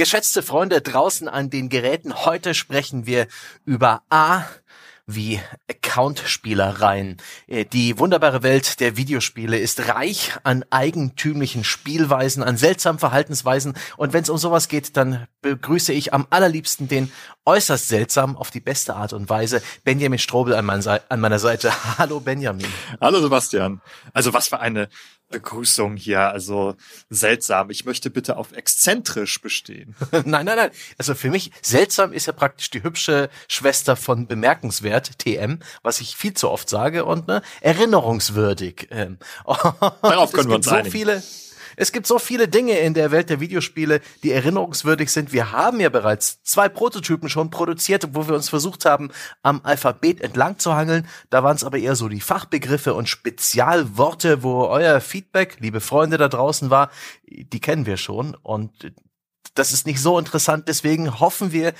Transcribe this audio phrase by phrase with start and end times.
[0.00, 3.26] Geschätzte Freunde draußen an den Geräten, heute sprechen wir
[3.66, 4.44] über A
[5.06, 7.18] wie Account-Spielereien.
[7.46, 13.74] Äh, die wunderbare Welt der Videospiele ist reich an eigentümlichen Spielweisen, an seltsamen Verhaltensweisen.
[13.98, 17.12] Und wenn es um sowas geht, dann begrüße ich am allerliebsten den
[17.44, 21.72] äußerst seltsam auf die beste Art und Weise Benjamin Strobel an, mein an meiner Seite.
[21.98, 22.72] Hallo Benjamin.
[23.02, 23.82] Hallo Sebastian.
[24.14, 24.88] Also was für eine
[25.30, 26.74] Begrüßung hier, also
[27.08, 27.70] seltsam.
[27.70, 29.94] Ich möchte bitte auf exzentrisch bestehen.
[30.12, 30.70] nein, nein, nein.
[30.98, 36.16] Also für mich seltsam ist ja praktisch die hübsche Schwester von bemerkenswert, TM, was ich
[36.16, 38.88] viel zu oft sage und ne, erinnerungswürdig.
[38.90, 39.18] Ähm,
[40.02, 40.90] Darauf können wir uns so einigen.
[40.90, 41.22] viele
[41.76, 45.32] es gibt so viele Dinge in der Welt der Videospiele, die erinnerungswürdig sind.
[45.32, 49.10] Wir haben ja bereits zwei Prototypen schon produziert, wo wir uns versucht haben,
[49.42, 51.06] am Alphabet entlang zu hangeln.
[51.30, 56.18] Da waren es aber eher so die Fachbegriffe und Spezialworte, wo euer Feedback, liebe Freunde
[56.18, 56.90] da draußen war,
[57.26, 58.34] die kennen wir schon.
[58.34, 58.92] Und
[59.54, 60.68] das ist nicht so interessant.
[60.68, 61.74] Deswegen hoffen wir,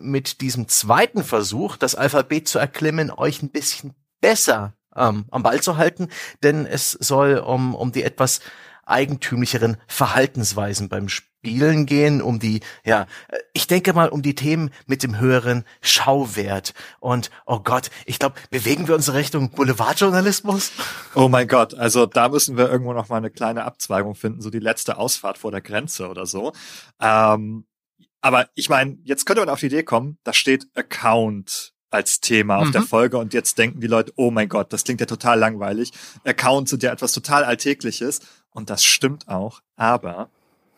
[0.00, 5.60] mit diesem zweiten Versuch, das Alphabet zu erklimmen, euch ein bisschen besser ähm, am Ball
[5.60, 6.08] zu halten,
[6.42, 8.40] denn es soll um, um die etwas
[8.88, 13.06] eigentümlicheren Verhaltensweisen beim Spielen gehen, um die, ja,
[13.52, 16.74] ich denke mal um die Themen mit dem höheren Schauwert.
[17.00, 20.72] Und oh Gott, ich glaube, bewegen wir uns in Richtung Boulevardjournalismus?
[21.14, 24.50] Oh mein Gott, also da müssen wir irgendwo noch mal eine kleine Abzweigung finden, so
[24.50, 26.52] die letzte Ausfahrt vor der Grenze oder so.
[27.00, 27.64] Ähm,
[28.20, 32.58] aber ich meine, jetzt könnte man auf die Idee kommen, da steht Account als Thema
[32.58, 32.72] auf mhm.
[32.72, 35.92] der Folge und jetzt denken die Leute, oh mein Gott, das klingt ja total langweilig.
[36.24, 38.20] Accounts sind ja etwas total Alltägliches
[38.52, 40.30] und das stimmt auch, aber,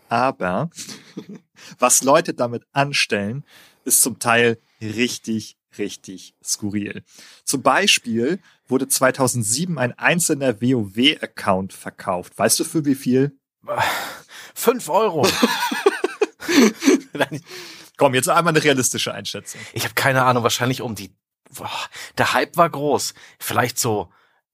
[0.09, 0.71] aber,
[1.79, 3.45] was Leute damit anstellen,
[3.85, 7.05] ist zum Teil richtig, richtig skurril.
[7.45, 12.37] Zum Beispiel wurde 2007 ein einzelner WoW-Account verkauft.
[12.39, 13.39] Weißt du für wie viel?
[14.55, 15.27] Fünf Euro.
[17.97, 19.61] Komm, jetzt einmal eine realistische Einschätzung.
[19.73, 21.15] Ich habe keine Ahnung, wahrscheinlich um die.
[21.51, 21.71] Boah,
[22.17, 23.15] der Hype war groß.
[23.39, 24.11] Vielleicht so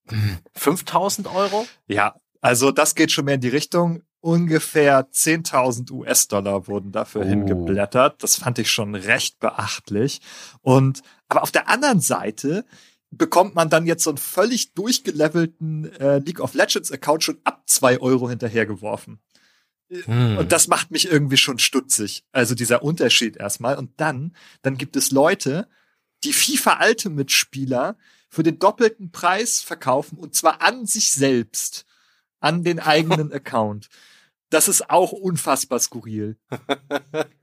[0.09, 1.66] hm, 5000 Euro?
[1.87, 2.15] Ja,
[2.47, 4.05] also das geht schon mehr in die Richtung.
[4.21, 7.25] Ungefähr 10.000 US-Dollar wurden dafür oh.
[7.25, 8.23] hingeblättert.
[8.23, 10.21] Das fand ich schon recht beachtlich.
[10.62, 12.65] Und aber auf der anderen Seite
[13.11, 17.65] bekommt man dann jetzt so einen völlig durchgelevelten äh, League of Legends Account schon ab
[17.67, 19.19] zwei Euro hinterhergeworfen.
[19.91, 20.39] Hm.
[20.39, 22.23] Und das macht mich irgendwie schon stutzig.
[22.31, 23.77] Also dieser Unterschied erstmal.
[23.77, 25.69] Und dann, dann gibt es Leute,
[26.23, 27.97] die FIFA Ultimate Spieler
[28.29, 31.87] für den doppelten Preis verkaufen und zwar an sich selbst,
[32.41, 33.89] an den eigenen Account.
[34.51, 36.37] Das ist auch unfassbar skurril.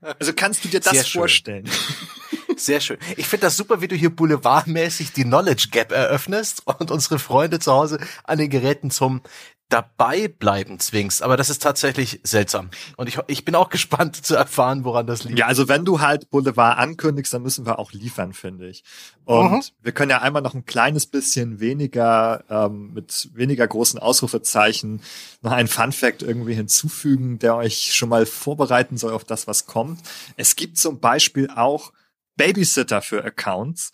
[0.00, 1.68] Also kannst du dir das Sehr vorstellen?
[2.56, 2.98] Sehr schön.
[3.16, 7.58] Ich finde das super, wie du hier boulevardmäßig die Knowledge Gap eröffnest und unsere Freunde
[7.58, 9.22] zu Hause an den Geräten zum
[9.68, 11.22] dabei bleiben zwingst.
[11.22, 12.70] Aber das ist tatsächlich seltsam.
[12.96, 15.38] Und ich, ich bin auch gespannt zu erfahren, woran das liegt.
[15.38, 18.84] Ja, also wenn du halt Boulevard ankündigst, dann müssen wir auch liefern, finde ich.
[19.24, 19.62] Und mhm.
[19.82, 25.02] wir können ja einmal noch ein kleines bisschen weniger, ähm, mit weniger großen Ausrufezeichen
[25.42, 29.66] noch einen Fun Fact irgendwie hinzufügen, der euch schon mal vorbereiten soll auf das, was
[29.66, 30.00] kommt.
[30.36, 31.92] Es gibt zum Beispiel auch
[32.36, 33.92] Babysitter für Accounts.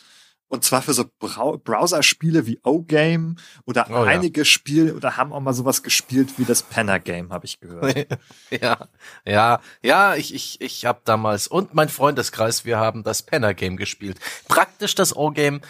[0.50, 4.44] Und zwar für so Browser-Spiele wie O-Game oder oh, einige ja.
[4.44, 8.18] Spiele oder haben auch mal sowas gespielt wie das Penner-Game, habe ich gehört.
[8.50, 8.88] ja,
[9.24, 14.18] ja, ja, ich, ich, ich habe damals und mein Freundeskreis, wir haben das Penner-Game gespielt.
[14.48, 15.60] Praktisch das O-Game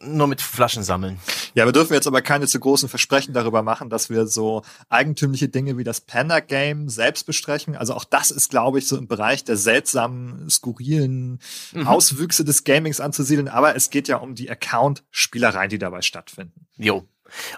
[0.00, 1.18] nur mit Flaschen sammeln.
[1.54, 5.48] Ja, wir dürfen jetzt aber keine zu großen Versprechen darüber machen, dass wir so eigentümliche
[5.48, 7.76] Dinge wie das Panda Game selbst besprechen.
[7.76, 11.38] Also auch das ist, glaube ich, so im Bereich der seltsamen, skurrilen
[11.72, 11.86] mhm.
[11.86, 13.48] Auswüchse des Gamings anzusiedeln.
[13.48, 16.66] Aber es geht ja um die Account-Spielereien, die dabei stattfinden.
[16.76, 17.06] Jo.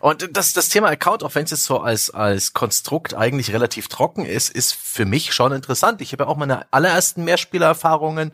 [0.01, 3.89] Und das, das Thema Account, auch wenn es jetzt so als, als Konstrukt eigentlich relativ
[3.89, 6.01] trocken ist, ist für mich schon interessant.
[6.01, 8.33] Ich habe ja auch meine allerersten Mehrspielererfahrungen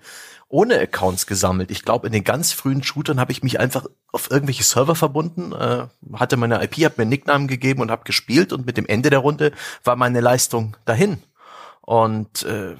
[0.52, 1.70] ohne Accounts gesammelt.
[1.70, 5.52] Ich glaube, in den ganz frühen Shootern habe ich mich einfach auf irgendwelche Server verbunden,
[5.52, 8.86] äh, hatte meine IP, habe mir einen Nicknamen gegeben und habe gespielt und mit dem
[8.86, 9.52] Ende der Runde
[9.82, 11.22] war meine Leistung dahin.
[11.80, 12.76] Und äh,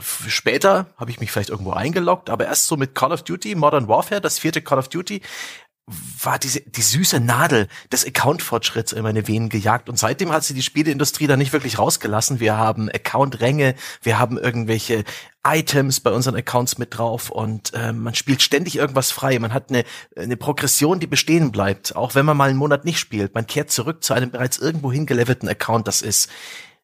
[0.00, 3.86] später habe ich mich vielleicht irgendwo eingeloggt, aber erst so mit Call of Duty, Modern
[3.86, 5.22] Warfare, das vierte Call of Duty,
[6.22, 9.88] war diese, die süße Nadel des Account-Fortschritts in meine Venen gejagt.
[9.88, 12.38] Und seitdem hat sie die Spieleindustrie da nicht wirklich rausgelassen.
[12.40, 15.04] Wir haben Account-Ränge, wir haben irgendwelche
[15.44, 19.38] Items bei unseren Accounts mit drauf und äh, man spielt ständig irgendwas frei.
[19.38, 19.84] Man hat eine,
[20.16, 23.34] eine Progression, die bestehen bleibt, auch wenn man mal einen Monat nicht spielt.
[23.34, 25.88] Man kehrt zurück zu einem bereits irgendwo hingelevelten Account.
[25.88, 26.28] Das ist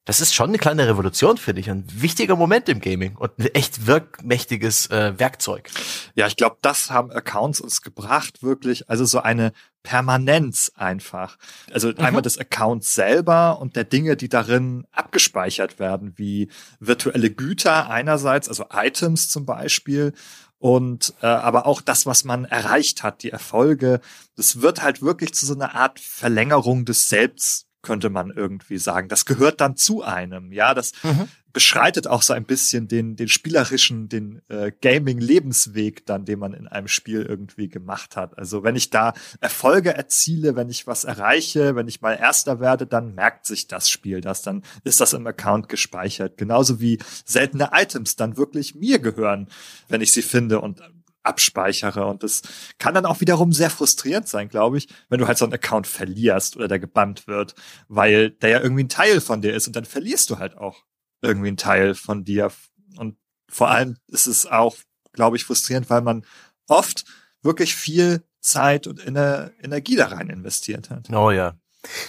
[0.06, 1.69] Das ist schon eine kleine Revolution, finde ich.
[1.69, 5.69] Ein wichtiger Moment im Gaming und ein echt wirkmächtiges äh, Werkzeug.
[6.14, 8.88] Ja, ich glaube, das haben Accounts uns gebracht, wirklich.
[8.88, 11.38] Also so eine Permanenz einfach.
[11.73, 11.99] Also mhm.
[11.99, 18.49] einmal des Accounts selber und der Dinge, die darin abgespeichert werden, wie virtuelle Güter einerseits,
[18.49, 20.12] also Items zum Beispiel,
[20.59, 24.00] und äh, aber auch das, was man erreicht hat, die Erfolge,
[24.37, 29.09] das wird halt wirklich zu so einer Art Verlängerung des Selbst könnte man irgendwie sagen.
[29.09, 31.29] Das gehört dann zu einem, ja, das mhm.
[31.53, 36.67] beschreitet auch so ein bisschen den, den spielerischen, den äh, Gaming-Lebensweg dann, den man in
[36.67, 38.37] einem Spiel irgendwie gemacht hat.
[38.37, 42.88] Also wenn ich da Erfolge erziele, wenn ich was erreiche, wenn ich mal Erster werde,
[42.88, 46.37] dann merkt sich das Spiel das, dann ist das im Account gespeichert.
[46.38, 49.47] Genauso wie seltene Items dann wirklich mir gehören,
[49.88, 50.83] wenn ich sie finde und
[51.26, 52.06] abspeichere.
[52.06, 52.43] Und das
[52.78, 55.87] kann dann auch wiederum sehr frustrierend sein, glaube ich, wenn du halt so einen Account
[55.87, 57.55] verlierst oder der gebannt wird,
[57.88, 60.84] weil der ja irgendwie ein Teil von dir ist und dann verlierst du halt auch
[61.23, 62.52] irgendwie ein Teil von dir.
[62.96, 63.17] Und
[63.49, 64.76] vor allem ist es auch,
[65.12, 66.25] glaube ich, frustrierend, weil man
[66.69, 67.05] oft
[67.43, 71.11] wirklich viel Zeit und Ener Energie da rein investiert hat.
[71.11, 71.56] Oh ja.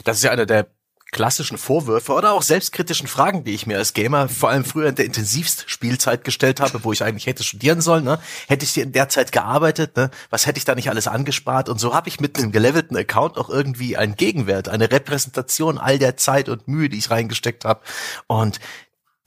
[0.03, 0.71] Das ist ja einer der
[1.11, 4.95] klassischen Vorwürfe oder auch selbstkritischen Fragen, die ich mir als Gamer vor allem früher in
[4.95, 8.19] der intensivst Spielzeit gestellt habe, wo ich eigentlich hätte studieren sollen, ne?
[8.47, 10.11] Hätte ich in der Zeit gearbeitet, ne?
[10.29, 11.69] Was hätte ich da nicht alles angespart?
[11.69, 15.97] Und so habe ich mit einem gelevelten Account auch irgendwie einen Gegenwert, eine Repräsentation all
[15.97, 17.81] der Zeit und Mühe, die ich reingesteckt habe.
[18.27, 18.59] Und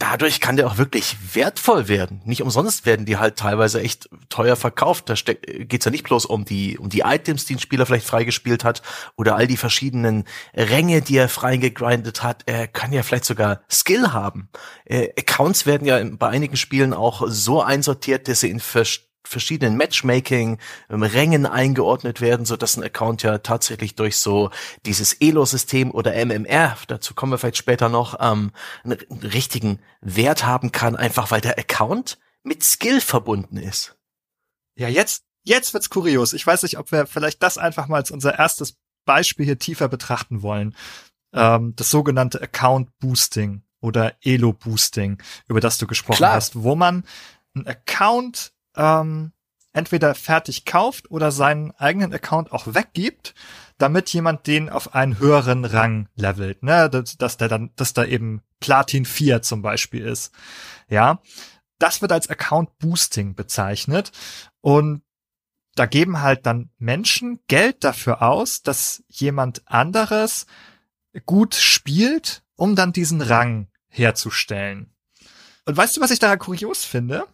[0.01, 2.23] dadurch kann der auch wirklich wertvoll werden.
[2.25, 5.09] Nicht umsonst werden die halt teilweise echt teuer verkauft.
[5.09, 8.65] Da geht's ja nicht bloß um die, um die Items, die ein Spieler vielleicht freigespielt
[8.65, 8.83] hat
[9.17, 10.25] oder all die verschiedenen
[10.55, 12.43] Ränge, die er freigegrindet hat.
[12.47, 14.49] Er kann ja vielleicht sogar Skill haben.
[14.87, 18.61] Äh, Accounts werden ja bei einigen Spielen auch so einsortiert, dass sie in
[19.25, 24.51] verschiedenen Matchmaking-Rängen ähm, eingeordnet werden, so dass ein Account ja tatsächlich durch so
[24.87, 28.53] dieses Elo-System oder MMR, dazu kommen wir vielleicht später noch, ähm,
[28.85, 33.97] einen richtigen Wert haben kann, einfach weil der Account mit Skill verbunden ist.
[34.77, 36.33] Ja, jetzt, jetzt wird's kurios.
[36.33, 39.89] Ich weiß nicht, ob wir vielleicht das einfach mal als unser erstes Beispiel hier tiefer
[39.89, 40.75] betrachten wollen.
[41.33, 46.35] Ähm, das sogenannte Account Boosting oder Elo Boosting, über das du gesprochen Klar.
[46.35, 47.05] hast, wo man
[47.55, 49.33] ein Account ähm,
[49.73, 53.35] entweder fertig kauft oder seinen eigenen Account auch weggibt,
[53.79, 58.05] damit jemand den auf einen höheren Rang levelt, ne, dass, dass der dann, dass da
[58.05, 60.33] eben Platin 4 zum Beispiel ist.
[60.89, 61.21] Ja.
[61.79, 64.13] Das wird als Account Boosting bezeichnet
[64.61, 65.03] und
[65.77, 70.47] da geben halt dann Menschen Geld dafür aus, dass jemand anderes
[71.25, 74.93] gut spielt, um dann diesen Rang herzustellen.
[75.65, 77.27] Und weißt du, was ich da kurios finde?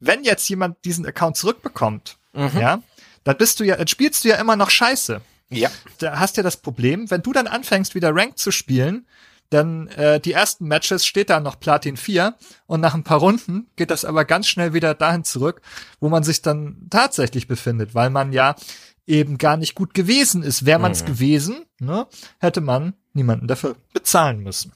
[0.00, 2.50] Wenn jetzt jemand diesen Account zurückbekommt, mhm.
[2.58, 2.82] ja,
[3.24, 5.20] dann bist du ja, dann spielst du ja immer noch scheiße.
[5.50, 5.70] Ja.
[5.98, 9.06] Da hast du ja das Problem, wenn du dann anfängst, wieder Rank zu spielen,
[9.50, 12.34] dann äh, die ersten Matches steht da noch Platin 4
[12.66, 15.60] und nach ein paar Runden geht das aber ganz schnell wieder dahin zurück,
[16.00, 18.56] wo man sich dann tatsächlich befindet, weil man ja
[19.06, 20.66] eben gar nicht gut gewesen ist.
[20.66, 21.06] Wäre man es mhm.
[21.06, 22.06] gewesen, ne,
[22.38, 24.72] hätte man niemanden dafür bezahlen müssen.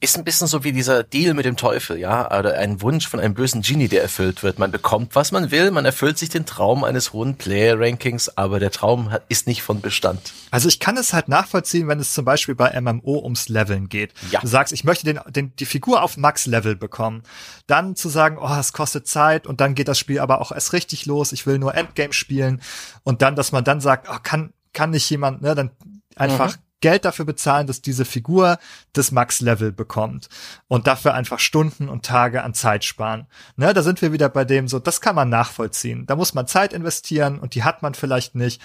[0.00, 3.20] Ist ein bisschen so wie dieser Deal mit dem Teufel, ja, oder ein Wunsch von
[3.20, 4.58] einem bösen Genie, der erfüllt wird.
[4.58, 8.70] Man bekommt, was man will, man erfüllt sich den Traum eines hohen Player-Rankings, aber der
[8.70, 10.32] Traum ist nicht von Bestand.
[10.50, 14.14] Also ich kann es halt nachvollziehen, wenn es zum Beispiel bei MMO ums Leveln geht.
[14.30, 14.40] Ja.
[14.40, 17.22] Du sagst, ich möchte den, den, die Figur auf Max-Level bekommen.
[17.66, 20.72] Dann zu sagen, oh, es kostet Zeit und dann geht das Spiel aber auch erst
[20.72, 22.62] richtig los, ich will nur Endgame spielen
[23.04, 25.70] und dann, dass man dann sagt, oh, kann, kann nicht jemand, ne, dann
[26.16, 28.58] einfach mhm Geld dafür bezahlen, dass diese Figur
[28.92, 30.28] das Max-Level bekommt
[30.68, 33.26] und dafür einfach Stunden und Tage an Zeit sparen.
[33.56, 36.04] Ne, da sind wir wieder bei dem so, das kann man nachvollziehen.
[36.06, 38.60] Da muss man Zeit investieren und die hat man vielleicht nicht.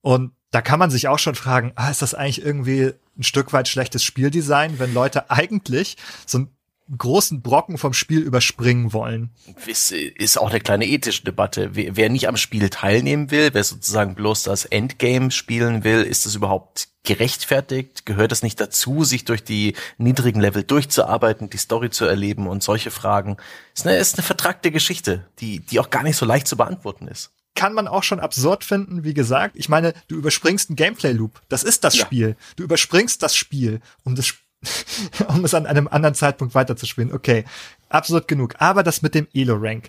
[0.00, 3.52] Und da kann man sich auch schon fragen, ah, ist das eigentlich irgendwie ein Stück
[3.52, 6.57] weit schlechtes Spieldesign, wenn Leute eigentlich so ein
[6.96, 9.30] großen Brocken vom Spiel überspringen wollen.
[9.66, 11.70] Ist, ist auch eine kleine ethische Debatte.
[11.74, 16.26] Wer, wer nicht am Spiel teilnehmen will, wer sozusagen bloß das Endgame spielen will, ist
[16.26, 18.06] das überhaupt gerechtfertigt?
[18.06, 22.62] Gehört es nicht dazu, sich durch die niedrigen Level durchzuarbeiten, die Story zu erleben und
[22.62, 23.36] solche Fragen?
[23.74, 27.08] Ist eine, ist eine vertragte Geschichte, die, die auch gar nicht so leicht zu beantworten
[27.08, 29.56] ist kann man auch schon absurd finden, wie gesagt.
[29.56, 31.42] Ich meine, du überspringst einen Gameplay-Loop.
[31.48, 32.04] Das ist das ja.
[32.04, 32.36] Spiel.
[32.54, 34.47] Du überspringst das Spiel, um das Spiel
[35.28, 37.12] um es an einem anderen Zeitpunkt weiterzuspielen.
[37.12, 37.44] Okay,
[37.88, 38.54] absolut genug.
[38.58, 39.88] Aber das mit dem Elo-Rank.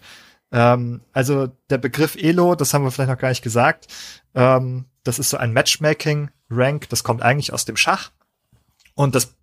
[0.52, 3.88] Ähm, also der Begriff Elo, das haben wir vielleicht noch gar nicht gesagt.
[4.36, 6.90] Ähm, das ist so ein Matchmaking-Rank.
[6.90, 8.12] Das kommt eigentlich aus dem Schach.
[8.96, 9.36] Und das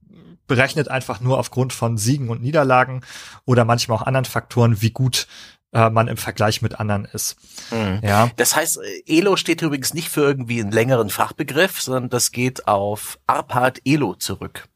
[0.47, 3.03] berechnet einfach nur aufgrund von Siegen und Niederlagen
[3.45, 5.27] oder manchmal auch anderen Faktoren, wie gut
[5.73, 7.37] äh, man im Vergleich mit anderen ist.
[7.71, 8.01] Mhm.
[8.03, 8.31] Ja.
[8.37, 13.19] Das heißt, Elo steht übrigens nicht für irgendwie einen längeren Fachbegriff, sondern das geht auf
[13.27, 14.69] Arpad Elo zurück.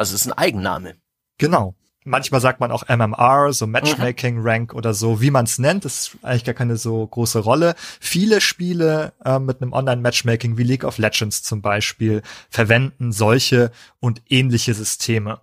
[0.00, 0.94] Also es ist ein Eigenname.
[1.36, 1.74] Genau.
[2.04, 4.46] Manchmal sagt man auch MMR, so Matchmaking mhm.
[4.46, 7.74] Rank oder so, wie man es nennt, das ist eigentlich gar keine so große Rolle.
[8.00, 14.22] Viele Spiele äh, mit einem Online-Matchmaking wie League of Legends zum Beispiel verwenden solche und
[14.30, 15.42] ähnliche Systeme.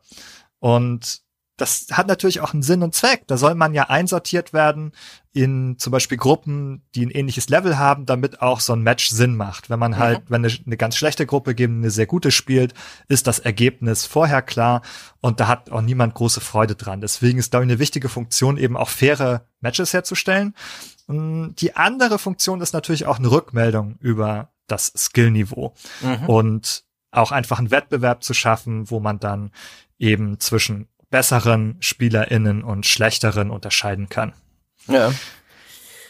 [0.58, 1.22] Und
[1.58, 3.24] das hat natürlich auch einen Sinn und Zweck.
[3.26, 4.92] Da soll man ja einsortiert werden
[5.34, 9.36] in zum Beispiel Gruppen, die ein ähnliches Level haben, damit auch so ein Match Sinn
[9.36, 9.70] macht.
[9.70, 9.98] Wenn man mhm.
[9.98, 12.76] halt, wenn eine, eine, ganz schlechte Gruppe gegen eine sehr gute spielt,
[13.08, 14.84] ist das Ergebnis vorher klar
[15.20, 17.02] und da hat auch niemand große Freude dran.
[17.02, 20.54] Deswegen ist, glaube ich, eine wichtige Funktion eben auch faire Matches herzustellen.
[21.08, 26.26] Die andere Funktion ist natürlich auch eine Rückmeldung über das Skillniveau mhm.
[26.28, 29.52] und auch einfach einen Wettbewerb zu schaffen, wo man dann
[29.98, 34.34] eben zwischen besseren SpielerInnen und schlechteren unterscheiden kann.
[34.88, 35.14] Ja.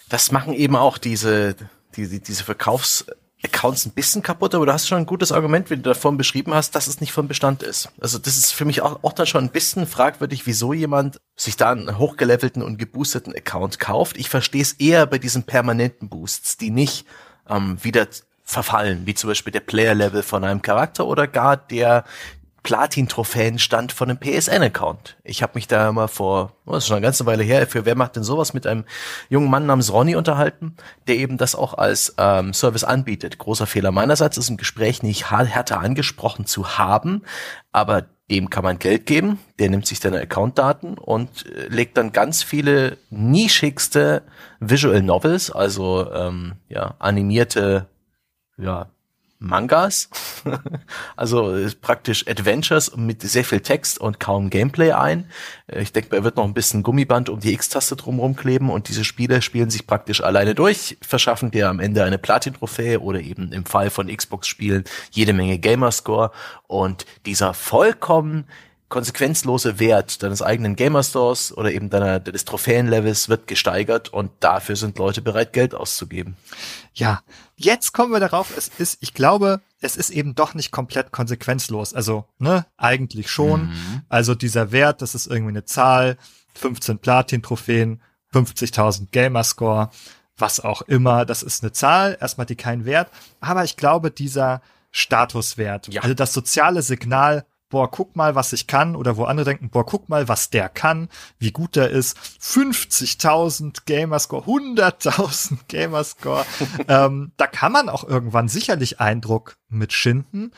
[0.10, 1.56] Das machen eben auch diese,
[1.96, 5.82] diese, diese Verkaufsaccounts ein bisschen kaputt, aber du hast schon ein gutes Argument, wie du
[5.82, 7.90] davon beschrieben hast, dass es nicht von Bestand ist.
[8.00, 11.58] Also das ist für mich auch, auch dann schon ein bisschen fragwürdig, wieso jemand sich
[11.58, 14.18] da einen hochgelevelten und geboosteten Account kauft.
[14.18, 17.06] Ich verstehe es eher bei diesen permanenten Boosts, die nicht
[17.50, 18.08] ähm, wieder
[18.44, 22.06] verfallen, wie zum Beispiel der Player-Level von einem Charakter oder gar der
[22.68, 25.16] Platin-Trophäen-Stand von einem PSN-Account.
[25.24, 27.86] Ich habe mich da mal vor, oh, das ist schon eine ganze Weile her, für
[27.86, 28.84] wer macht denn sowas mit einem
[29.30, 30.76] jungen Mann namens Ronny unterhalten,
[31.08, 33.38] der eben das auch als ähm, Service anbietet.
[33.38, 37.24] Großer Fehler meinerseits ist im Gespräch nicht härter angesprochen zu haben,
[37.72, 42.12] aber dem kann man Geld geben, der nimmt sich deine Account-Daten und äh, legt dann
[42.12, 44.24] ganz viele nischigste
[44.60, 47.88] Visual Novels, also ähm, ja, animierte
[48.58, 48.90] ja,
[49.40, 50.10] Mangas,
[51.16, 55.30] also praktisch Adventures mit sehr viel Text und kaum Gameplay ein.
[55.68, 58.88] Äh, ich denke, er wird noch ein bisschen Gummiband um die X-Taste drumherum kleben und
[58.90, 63.52] diese Spiele spielen sich praktisch alleine durch, verschaffen dir am Ende eine Platin-Trophäe oder eben
[63.52, 66.32] im Fall von Xbox-Spielen jede Menge Gamerscore
[66.68, 68.46] und dieser vollkommen
[68.90, 74.98] konsequenzlose Wert deines eigenen Gamerstores oder eben deiner, des Trophäenlevels wird gesteigert und dafür sind
[74.98, 76.38] Leute bereit, Geld auszugeben.
[76.94, 77.22] Ja,
[77.58, 81.94] jetzt kommen wir darauf, es ist, ich glaube, es ist eben doch nicht komplett konsequenzlos.
[81.94, 83.68] Also, ne, eigentlich schon.
[83.68, 84.02] Mhm.
[84.10, 86.18] Also dieser Wert, das ist irgendwie eine Zahl,
[86.56, 88.02] 15 Platin-Trophäen,
[88.34, 89.90] 50.000 Gamerscore,
[90.38, 93.10] was auch immer, das ist eine Zahl, erstmal die keinen Wert.
[93.40, 96.02] Aber ich glaube, dieser Statuswert, ja.
[96.02, 99.86] also das soziale Signal, boah, guck mal, was ich kann, oder wo andere denken, boah,
[99.86, 101.10] guck mal, was der kann,
[101.40, 106.46] wie gut der ist, 50.000 Gamerscore, 100.000 Gamerscore,
[106.88, 110.52] ähm, da kann man auch irgendwann sicherlich Eindruck mit schinden,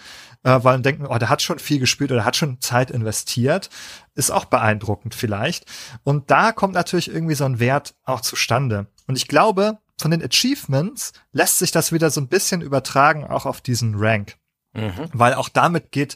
[0.43, 3.69] äh, weil man denkt, oh, der hat schon viel gespielt oder hat schon Zeit investiert,
[4.15, 5.65] ist auch beeindruckend vielleicht.
[6.03, 8.87] Und da kommt natürlich irgendwie so ein Wert auch zustande.
[9.07, 13.45] Und ich glaube, von den Achievements lässt sich das wieder so ein bisschen übertragen auch
[13.45, 14.37] auf diesen Rank.
[14.73, 15.09] Mhm.
[15.13, 16.15] Weil auch damit geht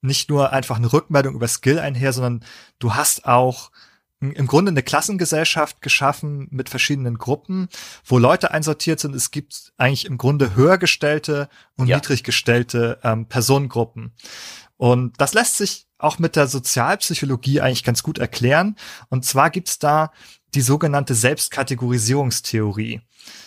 [0.00, 2.44] nicht nur einfach eine Rückmeldung über Skill einher, sondern
[2.78, 3.70] du hast auch
[4.20, 7.68] im Grunde eine Klassengesellschaft geschaffen mit verschiedenen Gruppen,
[8.04, 9.14] wo Leute einsortiert sind.
[9.14, 11.96] Es gibt eigentlich im Grunde höhergestellte und ja.
[11.96, 14.12] niedriggestellte ähm, Personengruppen.
[14.76, 18.76] Und das lässt sich auch mit der Sozialpsychologie eigentlich ganz gut erklären.
[19.08, 20.12] Und zwar gibt's da
[20.54, 23.02] die sogenannte Selbstkategorisierungstheorie.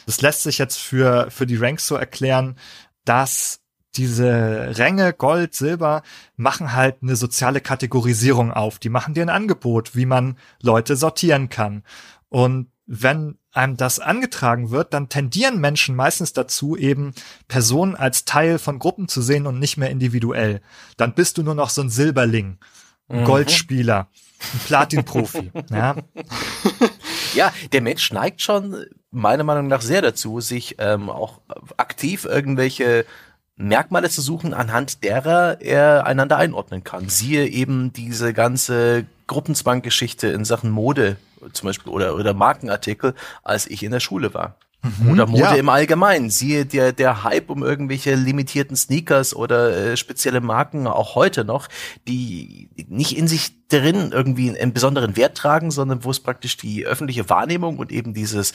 [0.05, 2.57] Das lässt sich jetzt für, für die Ranks so erklären,
[3.03, 3.60] dass
[3.95, 6.03] diese Ränge Gold, Silber
[6.37, 8.79] machen halt eine soziale Kategorisierung auf.
[8.79, 11.83] Die machen dir ein Angebot, wie man Leute sortieren kann.
[12.29, 17.13] Und wenn einem das angetragen wird, dann tendieren Menschen meistens dazu, eben
[17.47, 20.61] Personen als Teil von Gruppen zu sehen und nicht mehr individuell.
[20.97, 22.57] Dann bist du nur noch so ein Silberling,
[23.09, 23.25] ein mhm.
[23.25, 24.07] Goldspieler,
[24.53, 25.51] ein Platin-Profi.
[25.69, 25.95] ja.
[27.33, 31.41] ja, der Mensch neigt schon meiner Meinung nach sehr dazu, sich ähm, auch
[31.75, 33.05] aktiv irgendwelche
[33.67, 37.09] Merkmale zu suchen, anhand derer er einander einordnen kann.
[37.09, 41.17] Siehe eben diese ganze Gruppenzwanggeschichte in Sachen Mode
[41.53, 43.13] zum Beispiel oder, oder Markenartikel,
[43.43, 44.55] als ich in der Schule war.
[44.83, 45.55] Mhm, oder Mode ja.
[45.55, 46.29] im Allgemeinen.
[46.29, 51.67] Siehe der, der Hype um irgendwelche limitierten Sneakers oder äh, spezielle Marken auch heute noch,
[52.07, 56.85] die nicht in sich drin irgendwie einen besonderen Wert tragen, sondern wo es praktisch die
[56.85, 58.53] öffentliche Wahrnehmung und eben dieses,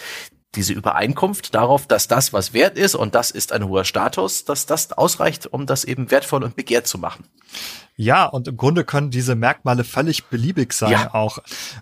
[0.56, 4.66] diese Übereinkunft darauf, dass das was wert ist und das ist ein hoher Status, dass
[4.66, 7.24] das ausreicht, um das eben wertvoll und begehrt zu machen.
[7.98, 11.14] Ja, und im Grunde können diese Merkmale völlig beliebig sein ja.
[11.14, 11.38] auch.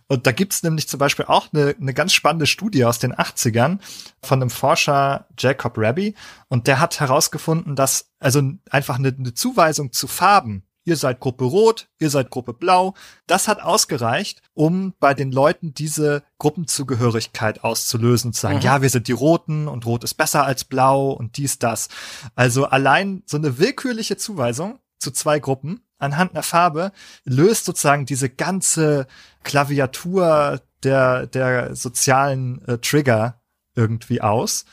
[0.07, 3.79] Und da gibt's nämlich zum Beispiel auch eine, eine ganz spannende Studie aus den 80ern
[4.23, 6.15] von einem Forscher Jacob Rabby.
[6.49, 11.45] Und der hat herausgefunden, dass also einfach eine, eine Zuweisung zu Farben ihr seid Gruppe
[11.45, 12.95] Rot, ihr seid Gruppe Blau.
[13.27, 18.63] Das hat ausgereicht, um bei den Leuten diese Gruppenzugehörigkeit auszulösen, zu sagen, mhm.
[18.63, 21.89] ja, wir sind die Roten und Rot ist besser als Blau und dies, das.
[22.35, 26.93] Also allein so eine willkürliche Zuweisung zu zwei Gruppen anhand einer Farbe
[27.25, 29.07] löst sozusagen diese ganze
[29.43, 33.41] Klaviatur der, der sozialen äh, Trigger
[33.75, 34.65] irgendwie aus.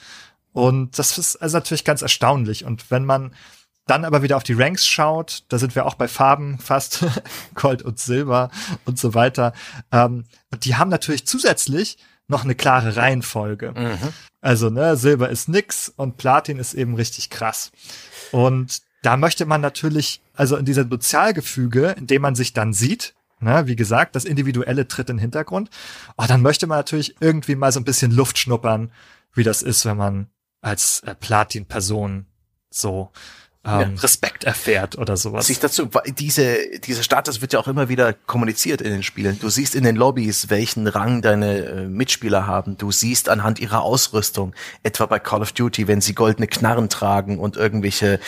[0.54, 2.66] Und das ist also natürlich ganz erstaunlich.
[2.66, 3.34] Und wenn man
[3.92, 7.06] dann aber wieder auf die Ranks schaut, da sind wir auch bei Farben fast
[7.56, 8.50] Gold und Silber
[8.86, 9.52] und so weiter.
[9.92, 13.74] Ähm, und die haben natürlich zusätzlich noch eine klare Reihenfolge.
[13.74, 14.14] Mhm.
[14.40, 17.74] Also, ne, Silber ist nix und Platin ist eben richtig krass.
[18.32, 23.14] Und da möchte man natürlich, also in dieser Sozialgefüge, in dem man sich dann sieht,
[23.42, 25.70] ne, wie gesagt, das Individuelle tritt in den Hintergrund,
[26.18, 28.90] oh, dann möchte man natürlich irgendwie mal so ein bisschen Luft schnuppern,
[29.34, 30.28] wie das ist, wenn man
[30.62, 32.28] als äh, Platin-Person
[32.70, 33.12] so
[33.64, 33.96] ähm.
[33.98, 35.46] Respekt erfährt oder sowas.
[35.46, 35.88] Sich dazu,
[36.18, 39.40] diese, dieser Status wird ja auch immer wieder kommuniziert in den Spielen.
[39.40, 42.78] Du siehst in den Lobbys, welchen Rang deine äh, Mitspieler haben.
[42.78, 47.38] Du siehst anhand ihrer Ausrüstung, etwa bei Call of Duty, wenn sie goldene Knarren tragen
[47.38, 48.20] und irgendwelche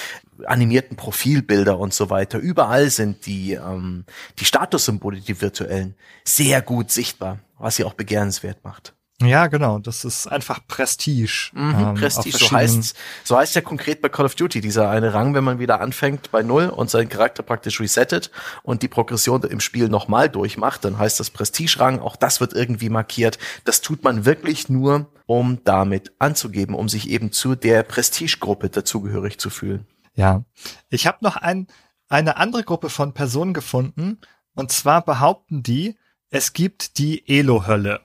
[0.45, 2.37] animierten Profilbilder und so weiter.
[2.37, 4.05] Überall sind die, ähm,
[4.39, 8.93] die Statussymbole, die virtuellen, sehr gut sichtbar, was sie auch begehrenswert macht.
[9.25, 9.79] Ja, genau.
[9.79, 11.51] Das ist einfach Prestige.
[11.53, 15.13] Mhm, ähm, Prestige, so heißt so heißt ja konkret bei Call of Duty dieser eine
[15.13, 18.31] Rang, wenn man wieder anfängt bei Null und seinen Charakter praktisch resettet
[18.63, 21.99] und die Progression im Spiel nochmal durchmacht, dann heißt das Prestige-Rang.
[21.99, 23.37] Auch das wird irgendwie markiert.
[23.65, 29.39] Das tut man wirklich nur, um damit anzugeben, um sich eben zu der Prestige-Gruppe dazugehörig
[29.39, 29.87] zu fühlen.
[30.15, 30.43] Ja,
[30.89, 31.67] ich habe noch ein,
[32.09, 34.19] eine andere Gruppe von Personen gefunden
[34.55, 35.97] und zwar behaupten die,
[36.29, 38.01] es gibt die Elo-Hölle.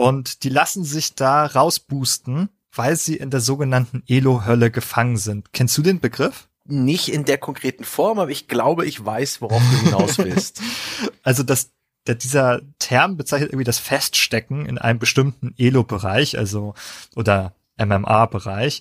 [0.00, 5.52] Und die lassen sich da rausboosten, weil sie in der sogenannten Elo-Hölle gefangen sind.
[5.52, 6.48] Kennst du den Begriff?
[6.64, 10.62] Nicht in der konkreten Form, aber ich glaube, ich weiß, worauf du hinaus willst.
[11.22, 11.72] also das,
[12.06, 16.72] der, dieser Term bezeichnet irgendwie das Feststecken in einem bestimmten Elo-Bereich, also
[17.14, 18.80] oder MMA-Bereich.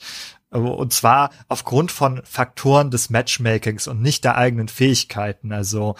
[0.51, 5.51] Und zwar aufgrund von Faktoren des Matchmakings und nicht der eigenen Fähigkeiten.
[5.51, 5.95] Also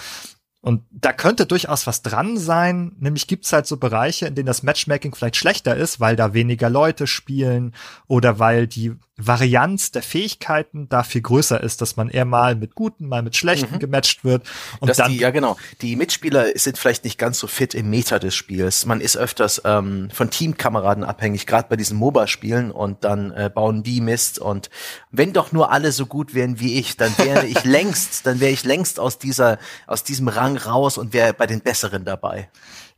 [0.61, 4.61] und da könnte durchaus was dran sein, nämlich gibt's halt so Bereiche, in denen das
[4.63, 7.73] Matchmaking vielleicht schlechter ist, weil da weniger Leute spielen
[8.07, 12.73] oder weil die Varianz der Fähigkeiten da viel größer ist, dass man eher mal mit
[12.73, 13.79] guten, mal mit schlechten mhm.
[13.79, 14.43] gematcht wird.
[14.79, 17.89] Und dass dann, die, ja genau, die Mitspieler sind vielleicht nicht ganz so fit im
[17.89, 18.85] Meta des Spiels.
[18.85, 23.83] Man ist öfters ähm, von Teamkameraden abhängig, gerade bei diesen MOBA-Spielen und dann äh, bauen
[23.83, 24.70] die Mist und
[25.11, 28.51] wenn doch nur alle so gut wären wie ich, dann wäre ich längst, dann wäre
[28.51, 32.50] ich längst aus dieser, aus diesem Rang raus und wäre bei den Besseren dabei.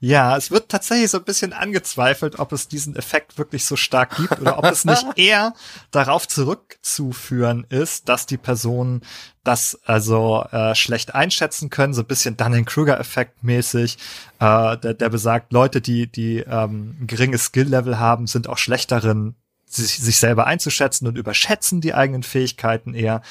[0.04, 4.16] Ja, es wird tatsächlich so ein bisschen angezweifelt, ob es diesen Effekt wirklich so stark
[4.18, 5.54] gibt oder ob es nicht eher
[5.92, 9.02] darauf zurückzuführen ist, dass die Personen
[9.44, 14.00] das also äh, schlecht einschätzen können, so ein bisschen Dunning-Kruger-Effekt mäßig,
[14.40, 19.36] äh, der, der besagt, Leute, die die ähm, ein geringes Skill-Level haben, sind auch schlechteren
[19.74, 23.22] sich, sich selber einzuschätzen und überschätzen die eigenen Fähigkeiten eher.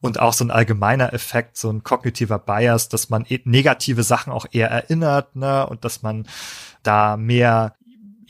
[0.00, 4.32] Und auch so ein allgemeiner Effekt, so ein kognitiver Bias, dass man e-, negative Sachen
[4.32, 6.26] auch eher erinnert, ne, und dass man
[6.82, 7.74] da mehr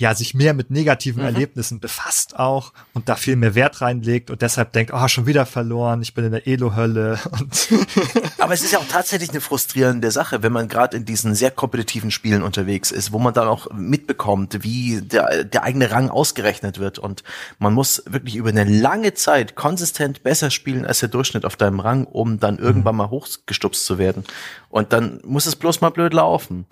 [0.00, 1.26] ja, sich mehr mit negativen mhm.
[1.26, 5.44] Erlebnissen befasst auch und da viel mehr Wert reinlegt und deshalb denkt, oh, schon wieder
[5.44, 7.18] verloren, ich bin in der Elo-Hölle.
[8.38, 11.50] Aber es ist ja auch tatsächlich eine frustrierende Sache, wenn man gerade in diesen sehr
[11.50, 16.78] kompetitiven Spielen unterwegs ist, wo man dann auch mitbekommt, wie der, der eigene Rang ausgerechnet
[16.78, 17.22] wird und
[17.58, 21.78] man muss wirklich über eine lange Zeit konsistent besser spielen als der Durchschnitt auf deinem
[21.78, 22.98] Rang, um dann irgendwann mhm.
[22.98, 24.24] mal hochgestupst zu werden.
[24.70, 26.64] Und dann muss es bloß mal blöd laufen.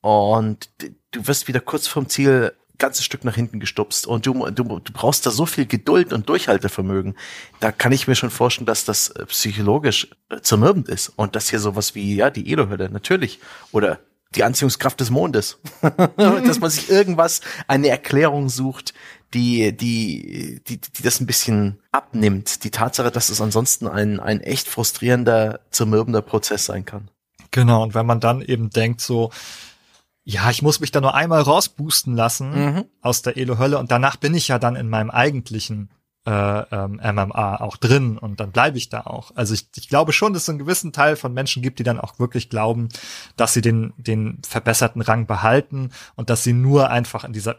[0.00, 0.68] Und
[1.12, 4.92] du wirst wieder kurz vom Ziel ganzes Stück nach hinten gestupst und du, du, du
[4.92, 7.14] brauchst da so viel Geduld und Durchhaltevermögen.
[7.60, 11.48] Da kann ich mir schon vorstellen, dass das äh, psychologisch äh, zermürbend ist und das
[11.48, 13.38] hier sowas wie, ja, die Elohölle, natürlich.
[13.70, 14.00] Oder
[14.34, 15.60] die Anziehungskraft des Mondes.
[16.16, 18.94] dass man sich irgendwas, eine Erklärung sucht,
[19.32, 22.64] die, die, die, die das ein bisschen abnimmt.
[22.64, 27.08] Die Tatsache, dass es ansonsten ein, ein echt frustrierender, zermürbender Prozess sein kann.
[27.52, 29.30] Genau, und wenn man dann eben denkt, so,
[30.24, 32.84] ja, ich muss mich da nur einmal rausboosten lassen mhm.
[33.00, 35.90] aus der Elo-Hölle und danach bin ich ja dann in meinem eigentlichen
[36.24, 39.32] äh, ähm, MMA auch drin und dann bleibe ich da auch.
[39.34, 41.98] Also ich, ich glaube schon, dass es einen gewissen Teil von Menschen gibt, die dann
[41.98, 42.88] auch wirklich glauben,
[43.36, 47.56] dass sie den, den verbesserten Rang behalten und dass sie nur einfach in dieser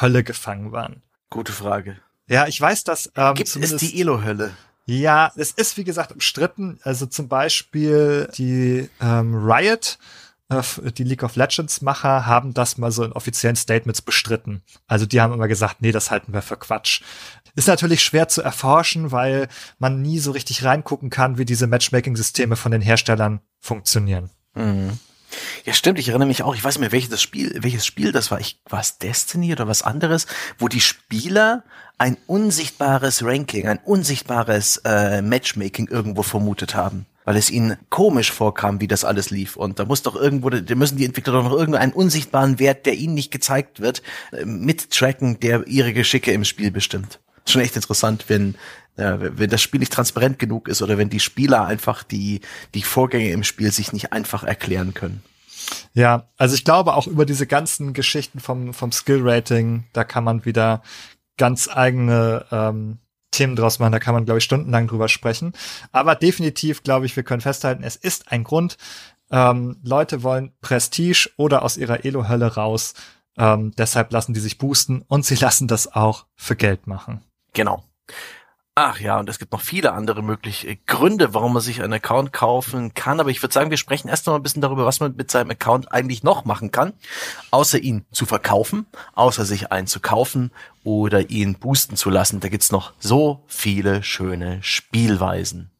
[0.00, 1.02] Hölle gefangen waren.
[1.30, 1.98] Gute Frage.
[2.26, 4.52] Ja, ich weiß, dass ähm, gibt es die Elo-Hölle?
[4.86, 6.80] Ja, es ist wie gesagt umstritten.
[6.82, 9.98] Also zum Beispiel die ähm, Riot
[10.50, 14.62] die League of Legends Macher haben das mal so in offiziellen Statements bestritten.
[14.86, 17.02] Also die haben immer gesagt, nee, das halten wir für Quatsch.
[17.54, 22.56] Ist natürlich schwer zu erforschen, weil man nie so richtig reingucken kann, wie diese Matchmaking-Systeme
[22.56, 24.30] von den Herstellern funktionieren.
[24.54, 24.98] Mhm.
[25.64, 25.98] Ja, stimmt.
[25.98, 26.54] Ich erinnere mich auch.
[26.54, 28.40] Ich weiß nicht mehr, welches Spiel, welches Spiel das war.
[28.40, 30.26] Ich, war es Destiny oder was anderes,
[30.58, 31.64] wo die Spieler
[31.98, 37.06] ein unsichtbares Ranking, ein unsichtbares äh, Matchmaking irgendwo vermutet haben.
[37.30, 39.54] Weil es ihnen komisch vorkam, wie das alles lief.
[39.54, 42.94] Und da muss doch irgendwo, da müssen die Entwickler doch noch irgendeinen unsichtbaren Wert, der
[42.94, 47.20] ihnen nicht gezeigt wird, äh, mittracken, der ihre Geschicke im Spiel bestimmt.
[47.46, 48.56] Schon echt interessant, wenn
[48.96, 52.40] ja, wenn das Spiel nicht transparent genug ist oder wenn die Spieler einfach die,
[52.74, 55.22] die Vorgänge im Spiel sich nicht einfach erklären können.
[55.94, 60.44] Ja, also ich glaube auch über diese ganzen Geschichten vom, vom Skill-Rating, da kann man
[60.44, 60.82] wieder
[61.36, 62.98] ganz eigene ähm,
[63.30, 65.52] Themen draus machen, da kann man, glaube ich, stundenlang drüber sprechen.
[65.92, 68.76] Aber definitiv, glaube ich, wir können festhalten, es ist ein Grund.
[69.30, 72.94] Ähm, Leute wollen Prestige oder aus ihrer Elo-Hölle raus.
[73.36, 77.22] Ähm, deshalb lassen die sich boosten und sie lassen das auch für Geld machen.
[77.52, 77.84] Genau.
[78.82, 82.32] Ach ja, und es gibt noch viele andere mögliche Gründe, warum man sich einen Account
[82.32, 83.20] kaufen kann.
[83.20, 85.50] Aber ich würde sagen, wir sprechen erst noch ein bisschen darüber, was man mit seinem
[85.50, 86.94] Account eigentlich noch machen kann,
[87.50, 90.50] außer ihn zu verkaufen, außer sich einen zu kaufen
[90.82, 92.40] oder ihn boosten zu lassen.
[92.40, 95.70] Da gibt's noch so viele schöne Spielweisen.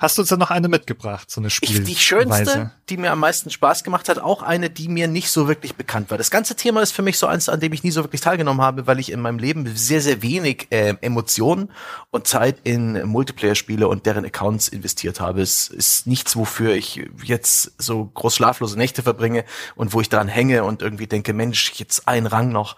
[0.00, 1.82] Hast du uns da noch eine mitgebracht, so eine Spielweise?
[1.82, 5.48] Die schönste, die mir am meisten Spaß gemacht hat, auch eine, die mir nicht so
[5.48, 6.18] wirklich bekannt war.
[6.18, 8.62] Das ganze Thema ist für mich so eins, an dem ich nie so wirklich teilgenommen
[8.62, 11.72] habe, weil ich in meinem Leben sehr, sehr wenig äh, Emotionen
[12.10, 15.42] und Zeit in Multiplayer-Spiele und deren Accounts investiert habe.
[15.42, 20.28] Es ist nichts, wofür ich jetzt so groß schlaflose Nächte verbringe und wo ich daran
[20.28, 22.76] hänge und irgendwie denke, Mensch, jetzt ein Rang noch.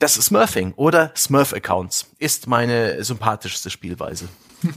[0.00, 4.28] Das Smurfing oder Smurf-Accounts ist meine sympathischste Spielweise.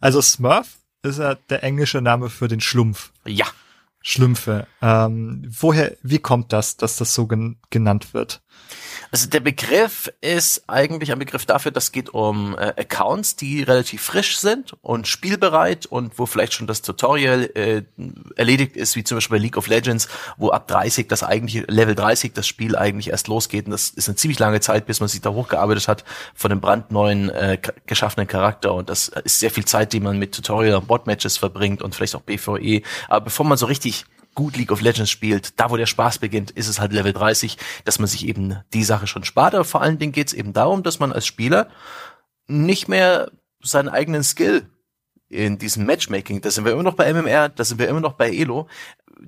[0.00, 0.66] Also Smurf
[1.06, 3.12] ist ja der englische Name für den Schlumpf.
[3.24, 3.46] Ja.
[4.02, 4.68] Schlümpfe.
[4.80, 8.40] Ähm, woher, wie kommt das, dass das so gen genannt wird?
[9.16, 14.02] Also der Begriff ist eigentlich ein Begriff dafür, das geht um äh, Accounts, die relativ
[14.02, 17.82] frisch sind und spielbereit und wo vielleicht schon das Tutorial äh,
[18.36, 21.94] erledigt ist, wie zum Beispiel bei League of Legends, wo ab 30 das eigentliche Level
[21.94, 25.08] 30 das Spiel eigentlich erst losgeht und das ist eine ziemlich lange Zeit, bis man
[25.08, 29.64] sich da hochgearbeitet hat von dem brandneuen äh, geschaffenen Charakter und das ist sehr viel
[29.64, 32.82] Zeit, die man mit Tutorial und Bot-Matches verbringt und vielleicht auch BVE.
[33.08, 34.04] Aber bevor man so richtig
[34.36, 37.58] gut League of Legends spielt, da wo der Spaß beginnt, ist es halt Level 30,
[37.84, 39.56] dass man sich eben die Sache schon spart.
[39.56, 41.68] Aber vor allen Dingen geht es eben darum, dass man als Spieler
[42.46, 44.70] nicht mehr seinen eigenen Skill
[45.28, 48.12] in diesem Matchmaking, da sind wir immer noch bei MMR, da sind wir immer noch
[48.12, 48.68] bei Elo.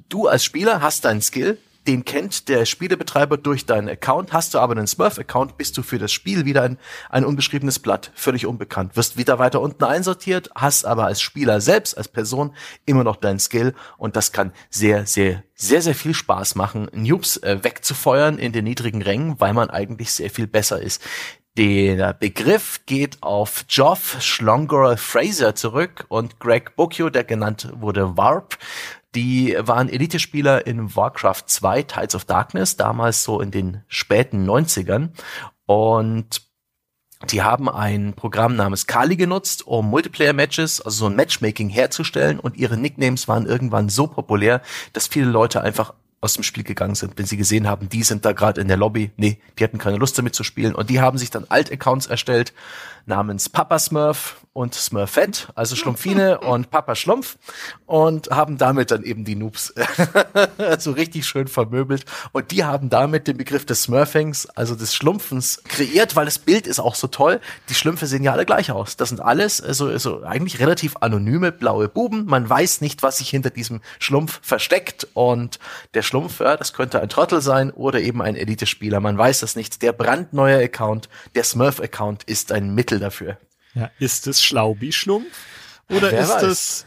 [0.08, 4.34] Du als Spieler hast deinen Skill, den kennt der Spielebetreiber durch deinen Account.
[4.34, 8.12] Hast du aber einen Smurf-Account, bist du für das Spiel wieder ein, ein unbeschriebenes Blatt,
[8.14, 8.94] völlig unbekannt.
[8.94, 13.38] Wirst wieder weiter unten einsortiert, hast aber als Spieler selbst, als Person immer noch deinen
[13.38, 18.52] Skill und das kann sehr, sehr, sehr, sehr viel Spaß machen, Noobs äh, wegzufeuern in
[18.52, 21.02] den niedrigen Rängen, weil man eigentlich sehr viel besser ist.
[21.58, 28.58] Der Begriff geht auf Geoff Schlongerer Fraser zurück und Greg Bocchio, der genannt wurde Warp.
[29.14, 35.10] Die waren Elitespieler in Warcraft 2, Tides of Darkness, damals so in den späten 90ern.
[35.66, 36.42] Und
[37.30, 42.56] die haben ein Programm namens Kali genutzt, um Multiplayer-Matches, also so ein Matchmaking herzustellen und
[42.56, 47.16] ihre Nicknames waren irgendwann so populär, dass viele Leute einfach aus dem Spiel gegangen sind,
[47.16, 49.12] wenn sie gesehen haben, die sind da gerade in der Lobby.
[49.16, 52.52] Nee, die hatten keine Lust damit zu spielen und die haben sich dann Alt-Accounts erstellt
[53.08, 57.38] namens Papa Smurf und Smurfette, also Schlumpfine und Papa Schlumpf
[57.86, 59.72] und haben damit dann eben die Noobs
[60.78, 65.62] so richtig schön vermöbelt und die haben damit den Begriff des Smurfings, also des Schlumpfens
[65.64, 67.40] kreiert, weil das Bild ist auch so toll.
[67.68, 68.96] Die Schlümpfe sehen ja alle gleich aus.
[68.96, 72.26] Das sind alles also, also eigentlich relativ anonyme blaue Buben.
[72.26, 75.58] Man weiß nicht, was sich hinter diesem Schlumpf versteckt und
[75.94, 79.00] der Schlumpf, ja, das könnte ein Trottel sein oder eben ein Elite-Spieler.
[79.00, 79.82] Man weiß das nicht.
[79.82, 83.38] Der brandneue Account, der Smurf-Account ist ein Mittel dafür.
[83.74, 85.26] Ja, ist es Schlaubi-Schlumpf?
[85.90, 86.42] Oder Wer ist weiß.
[86.42, 86.84] es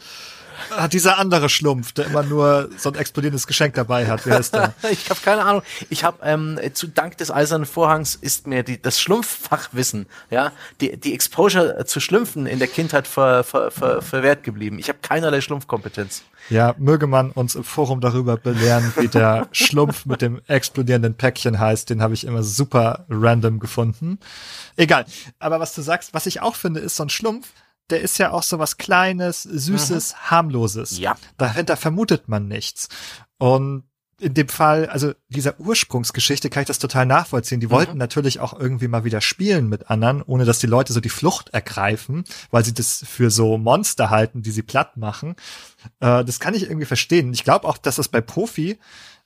[0.76, 4.26] hat dieser andere Schlumpf, der immer nur so ein explodierendes Geschenk dabei hat.
[4.26, 4.74] Wer ist der?
[4.90, 5.62] ich habe keine Ahnung.
[5.90, 10.96] Ich habe ähm, zu Dank des eisernen Vorhangs ist mir die, das Schlumpffachwissen, ja, die,
[10.96, 14.78] die Exposure zu Schlümpfen in der Kindheit ver, ver, ver, verwehrt geblieben.
[14.78, 16.22] Ich habe keinerlei Schlumpfkompetenz.
[16.50, 21.58] Ja, möge man uns im Forum darüber belehren, wie der Schlumpf mit dem explodierenden Päckchen
[21.58, 21.88] heißt.
[21.88, 24.18] Den habe ich immer super random gefunden.
[24.76, 25.04] Egal.
[25.38, 27.48] Aber was du sagst, was ich auch finde, ist so ein Schlumpf,
[27.90, 30.30] der ist ja auch so was Kleines, Süßes, mhm.
[30.30, 30.98] Harmloses.
[30.98, 31.16] Ja.
[31.36, 32.88] Dahinter vermutet man nichts.
[33.38, 33.84] Und
[34.22, 37.58] in dem Fall, also dieser Ursprungsgeschichte kann ich das total nachvollziehen.
[37.58, 37.72] Die mhm.
[37.72, 41.08] wollten natürlich auch irgendwie mal wieder spielen mit anderen, ohne dass die Leute so die
[41.08, 45.34] Flucht ergreifen, weil sie das für so Monster halten, die sie platt machen.
[45.98, 47.32] Äh, das kann ich irgendwie verstehen.
[47.32, 48.78] Ich glaube auch, dass das bei Profi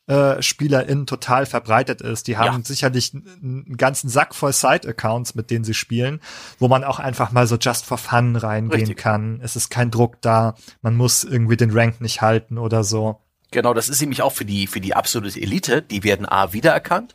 [0.07, 2.29] äh, SpielerInnen total verbreitet ist.
[2.29, 2.64] Die haben ja.
[2.64, 6.21] sicherlich einen ganzen Sack voll Side-Accounts, mit denen sie spielen,
[6.59, 8.97] wo man auch einfach mal so just for fun reingehen Richtig.
[8.97, 9.40] kann.
[9.42, 13.21] Es ist kein Druck da, man muss irgendwie den Rank nicht halten oder so.
[13.53, 17.14] Genau, das ist nämlich auch für die, für die absolute Elite, die werden A wiedererkannt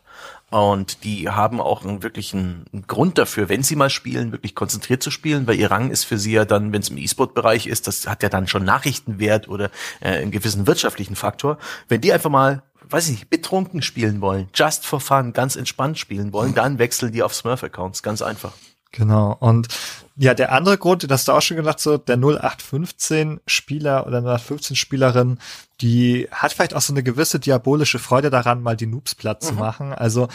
[0.49, 5.11] Und die haben auch einen wirklichen Grund dafür, wenn sie mal spielen, wirklich konzentriert zu
[5.11, 8.07] spielen, weil ihr Rang ist für sie ja dann, wenn es im E-Sport-Bereich ist, das
[8.07, 11.57] hat ja dann schon Nachrichtenwert oder äh, einen gewissen wirtschaftlichen Faktor.
[11.89, 15.97] Wenn die einfach mal weiß ich nicht, betrunken spielen wollen, just for fun, ganz entspannt
[15.97, 18.53] spielen wollen, dann wechseln die auf Smurf-Accounts, ganz einfach.
[18.91, 19.37] Genau.
[19.39, 19.69] Und
[20.17, 24.19] ja, der andere Grund, das hast du auch schon gedacht, so der 0815 Spieler oder
[24.19, 25.39] 0815 Spielerin,
[25.79, 29.53] die hat vielleicht auch so eine gewisse diabolische Freude daran, mal die Noobs platt zu
[29.53, 29.59] mhm.
[29.59, 29.93] machen.
[29.93, 30.27] Also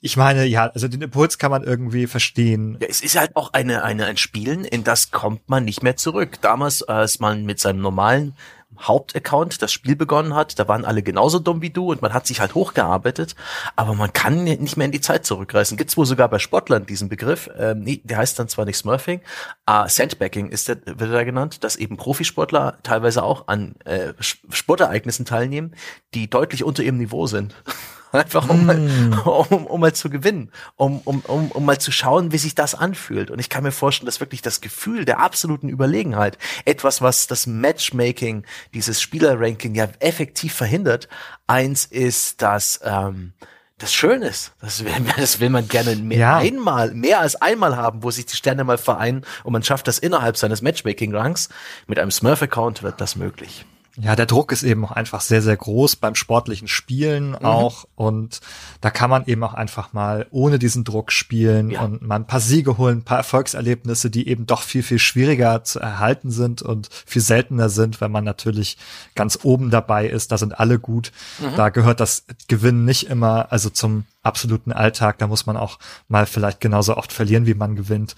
[0.00, 2.76] ich meine, ja, also den Impuls kann man irgendwie verstehen.
[2.80, 5.96] Ja, es ist halt auch eine, eine, ein Spielen, in das kommt man nicht mehr
[5.96, 6.40] zurück.
[6.40, 8.34] Damals, als man mit seinem normalen
[8.82, 12.26] Hauptaccount das Spiel begonnen hat, da waren alle genauso dumm wie du und man hat
[12.26, 13.34] sich halt hochgearbeitet,
[13.76, 15.76] aber man kann nicht mehr in die Zeit zurückreißen.
[15.76, 19.20] Gibt's wohl sogar bei Sportlern diesen Begriff, ähm, nee, der heißt dann zwar nicht Smurfing,
[19.66, 25.24] äh, Sandbagging ist der, wird er genannt, dass eben Profisportler teilweise auch an äh, Sportereignissen
[25.24, 25.74] teilnehmen,
[26.14, 27.54] die deutlich unter ihrem Niveau sind.
[28.18, 28.66] Einfach um, mm.
[28.66, 32.54] mal, um, um mal zu gewinnen, um, um, um, um mal zu schauen, wie sich
[32.54, 33.30] das anfühlt.
[33.30, 37.46] Und ich kann mir vorstellen, dass wirklich das Gefühl der absoluten Überlegenheit, etwas, was das
[37.46, 38.44] Matchmaking,
[38.74, 41.08] dieses Spielerranking ja effektiv verhindert,
[41.46, 43.32] eins ist, dass ähm,
[43.78, 44.52] das schön ist.
[44.60, 46.36] Das will, das will man gerne mehr ja.
[46.36, 49.98] einmal, mehr als einmal haben, wo sich die Sterne mal vereinen und man schafft das
[49.98, 51.48] innerhalb seines Matchmaking-Ranks.
[51.86, 53.64] Mit einem Smurf-Account wird das möglich.
[54.00, 57.44] Ja, der Druck ist eben auch einfach sehr, sehr groß beim sportlichen Spielen mhm.
[57.44, 57.84] auch.
[57.94, 58.40] Und
[58.80, 61.82] da kann man eben auch einfach mal ohne diesen Druck spielen ja.
[61.82, 65.62] und mal ein paar Siege holen, ein paar Erfolgserlebnisse, die eben doch viel, viel schwieriger
[65.64, 68.78] zu erhalten sind und viel seltener sind, wenn man natürlich
[69.14, 70.32] ganz oben dabei ist.
[70.32, 71.12] Da sind alle gut.
[71.38, 71.56] Mhm.
[71.56, 75.18] Da gehört das Gewinnen nicht immer, also zum absoluten Alltag.
[75.18, 75.78] Da muss man auch
[76.08, 78.16] mal vielleicht genauso oft verlieren, wie man gewinnt.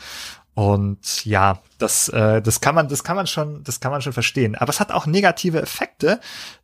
[0.55, 4.13] Und ja, das, äh, das kann man, das kann man schon, das kann man schon
[4.13, 4.55] verstehen.
[4.55, 6.21] Aber es hat auch negative Effekte,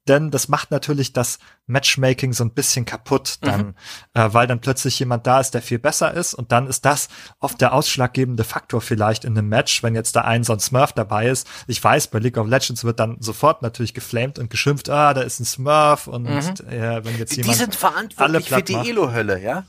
[0.06, 3.74] denn das macht natürlich das Matchmaking so ein bisschen kaputt, dann, mhm.
[4.14, 7.08] äh, weil dann plötzlich jemand da ist, der viel besser ist, und dann ist das
[7.40, 10.92] oft der ausschlaggebende Faktor vielleicht in einem Match, wenn jetzt da ein so ein Smurf
[10.92, 11.48] dabei ist.
[11.66, 15.22] Ich weiß, bei League of Legends wird dann sofort natürlich geflamed und geschimpft, ah, da
[15.22, 16.38] ist ein Smurf und mhm.
[16.68, 19.64] äh, wenn jetzt jemand die sind verantwortlich für die Elo-Hölle, ja?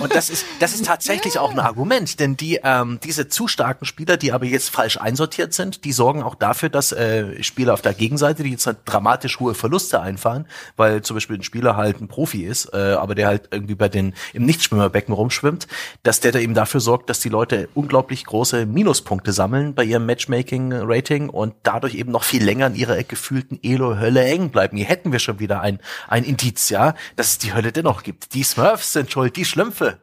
[0.00, 3.86] Und das ist, das ist tatsächlich auch ein Argument, denn die, ähm, diese zu starken
[3.86, 7.80] Spieler, die aber jetzt falsch einsortiert sind, die sorgen auch dafür, dass äh, Spieler auf
[7.80, 12.00] der Gegenseite, die jetzt halt dramatisch hohe Verluste einfahren, weil zum Beispiel ein Spieler halt
[12.00, 15.66] ein Profi ist, äh, aber der halt irgendwie bei den im Nichtschwimmerbecken rumschwimmt,
[16.02, 20.04] dass der da eben dafür sorgt, dass die Leute unglaublich große Minuspunkte sammeln bei ihrem
[20.04, 24.76] Matchmaking-Rating und dadurch eben noch viel länger in ihrer gefühlten Elo-Hölle hängen bleiben.
[24.76, 28.34] Hier hätten wir schon wieder ein, ein Indiz, ja, dass es die Hölle dennoch gibt.
[28.34, 29.98] Die Smurfs sind schuld, die Schlümpfe.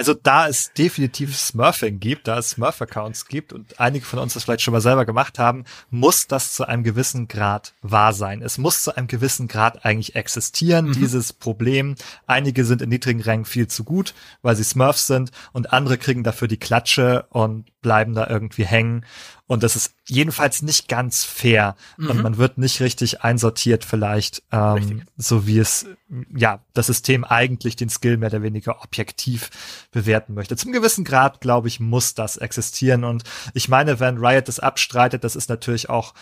[0.00, 4.44] Also da es definitiv Smurfing gibt, da es Smurf-Accounts gibt und einige von uns das
[4.44, 8.40] vielleicht schon mal selber gemacht haben, muss das zu einem gewissen Grad wahr sein.
[8.40, 10.92] Es muss zu einem gewissen Grad eigentlich existieren, mhm.
[10.92, 11.96] dieses Problem.
[12.26, 16.24] Einige sind in niedrigen Rängen viel zu gut, weil sie Smurfs sind und andere kriegen
[16.24, 19.04] dafür die Klatsche und bleiben da irgendwie hängen.
[19.50, 21.74] Und das ist jedenfalls nicht ganz fair.
[21.96, 22.10] Mhm.
[22.10, 25.86] Und man wird nicht richtig einsortiert vielleicht, ähm, so wie es,
[26.32, 29.50] ja, das System eigentlich den Skill mehr oder weniger objektiv
[29.90, 30.56] bewerten möchte.
[30.56, 33.04] Zum gewissen Grad, glaube ich, muss das existieren.
[33.04, 33.24] Und
[33.54, 36.14] ich meine, wenn Riot das abstreitet, das ist natürlich auch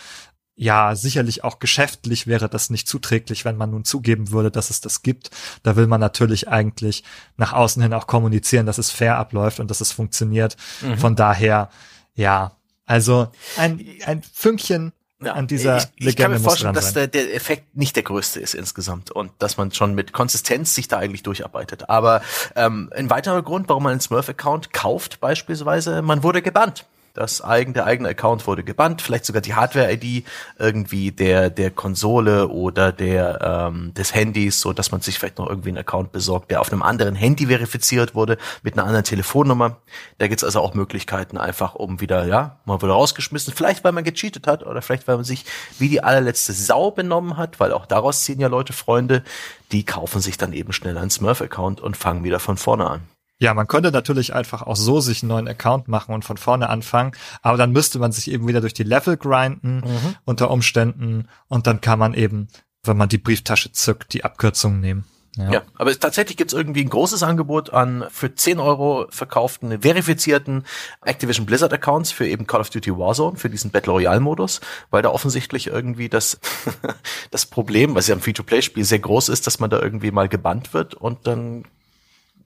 [0.61, 4.81] ja, sicherlich auch geschäftlich wäre das nicht zuträglich, wenn man nun zugeben würde, dass es
[4.81, 5.31] das gibt.
[5.63, 7.05] Da will man natürlich eigentlich
[7.37, 10.57] nach außen hin auch kommunizieren, dass es fair abläuft und dass es funktioniert.
[10.81, 10.97] Mhm.
[10.97, 11.69] Von daher,
[12.13, 16.93] ja, also ein, ein Fünkchen ja, an dieser ich, ich Legende kann mir vorstellen, dass
[16.93, 20.87] der, der Effekt nicht der größte ist insgesamt und dass man schon mit Konsistenz sich
[20.87, 21.89] da eigentlich durcharbeitet.
[21.89, 22.21] Aber
[22.55, 26.85] ähm, ein weiterer Grund, warum man einen Smurf-Account kauft beispielsweise, man wurde gebannt.
[27.13, 30.25] Das eigen, der eigene Account wurde gebannt, vielleicht sogar die Hardware-ID
[30.57, 35.49] irgendwie der, der Konsole oder der, ähm, des Handys, so dass man sich vielleicht noch
[35.49, 39.77] irgendwie einen Account besorgt, der auf einem anderen Handy verifiziert wurde, mit einer anderen Telefonnummer.
[40.17, 43.53] Da gibt's also auch Möglichkeiten einfach, um wieder, ja, mal wieder rausgeschmissen.
[43.53, 45.45] Vielleicht, weil man gecheatet hat oder vielleicht, weil man sich
[45.77, 49.23] wie die allerletzte Sau benommen hat, weil auch daraus ziehen ja Leute Freunde,
[49.71, 53.01] die kaufen sich dann eben schnell einen Smurf-Account und fangen wieder von vorne an.
[53.41, 56.69] Ja, man könnte natürlich einfach auch so sich einen neuen Account machen und von vorne
[56.69, 60.15] anfangen, aber dann müsste man sich eben wieder durch die Level grinden mhm.
[60.25, 62.49] unter Umständen und dann kann man eben,
[62.83, 65.05] wenn man die Brieftasche zückt, die Abkürzung nehmen.
[65.37, 65.51] Ja.
[65.51, 70.65] ja, aber tatsächlich gibt's irgendwie ein großes Angebot an für 10 Euro verkauften, verifizierten
[71.05, 75.01] Activision Blizzard Accounts für eben Call of Duty Warzone, für diesen Battle Royale Modus, weil
[75.01, 76.39] da offensichtlich irgendwie das,
[77.31, 80.73] das Problem, was ja im Free-to-Play-Spiel sehr groß ist, dass man da irgendwie mal gebannt
[80.73, 81.63] wird und dann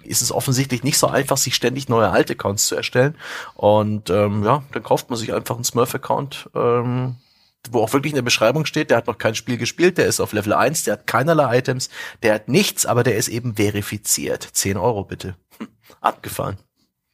[0.06, 3.16] ist es offensichtlich nicht so einfach, sich ständig neue alte Accounts zu erstellen.
[3.56, 6.50] Und ähm, ja, dann kauft man sich einfach einen Smurf-Account.
[6.56, 7.16] Ähm,
[7.72, 10.20] wo auch wirklich in der Beschreibung steht, der hat noch kein Spiel gespielt, der ist
[10.20, 11.90] auf Level 1, der hat keinerlei Items,
[12.22, 14.44] der hat nichts, aber der ist eben verifiziert.
[14.52, 15.36] 10 Euro bitte.
[15.60, 15.70] Hm,
[16.02, 16.58] abgefahren.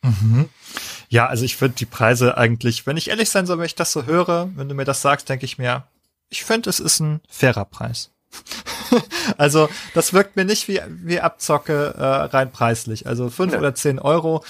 [0.02, 0.50] Mhm.
[1.10, 3.92] Ja, also ich finde die Preise eigentlich, wenn ich ehrlich sein soll, wenn ich das
[3.92, 5.88] so höre, wenn du mir das sagst, denke ich mir,
[6.30, 8.12] ich finde, es ist ein fairer Preis.
[9.38, 13.08] also das wirkt mir nicht wie, wie Abzocke äh, rein preislich.
[13.08, 13.60] Also fünf ja.
[13.60, 14.44] oder zehn Euro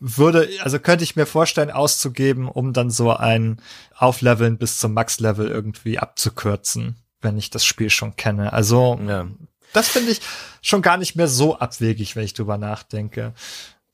[0.00, 3.60] würde, also könnte ich mir vorstellen, auszugeben, um dann so ein
[3.96, 8.52] Aufleveln bis zum Max-Level irgendwie abzukürzen, wenn ich das Spiel schon kenne.
[8.52, 9.26] Also ja.
[9.72, 10.20] das finde ich
[10.62, 13.34] schon gar nicht mehr so abwegig, wenn ich drüber nachdenke.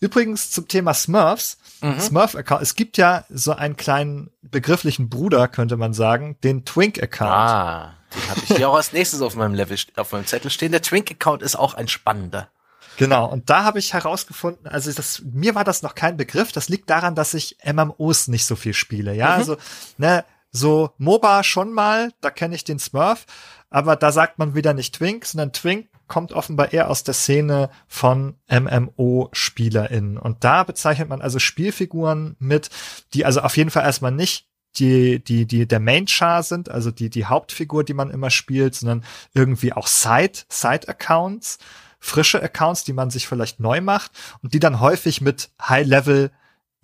[0.01, 1.57] Übrigens zum Thema Smurfs.
[1.81, 1.99] Mhm.
[1.99, 2.63] Smurf-Account.
[2.63, 7.31] Es gibt ja so einen kleinen begrifflichen Bruder, könnte man sagen, den Twink-Account.
[7.31, 10.72] Ah, den habe ich hier auch als nächstes auf meinem Level, auf meinem Zettel stehen.
[10.72, 12.48] Der Twink-Account ist auch ein spannender.
[12.96, 16.68] Genau, und da habe ich herausgefunden, also das, mir war das noch kein Begriff, das
[16.68, 19.33] liegt daran, dass ich MMOs nicht so viel spiele, ja, mhm.
[19.33, 19.57] also,
[19.98, 23.27] ne, so MOBA schon mal, da kenne ich den Smurf,
[23.68, 27.70] aber da sagt man wieder nicht Twink, sondern Twink kommt offenbar eher aus der Szene
[27.88, 30.18] von MMO-SpielerInnen.
[30.18, 32.70] Und da bezeichnet man also Spielfiguren mit,
[33.14, 34.46] die also auf jeden Fall erstmal nicht
[34.79, 39.05] die, die, die der Main-Char sind, also die, die Hauptfigur, die man immer spielt, sondern
[39.33, 41.59] irgendwie auch Side, Side-Accounts,
[42.01, 46.31] frische Accounts, die man sich vielleicht neu macht und die dann häufig mit High-Level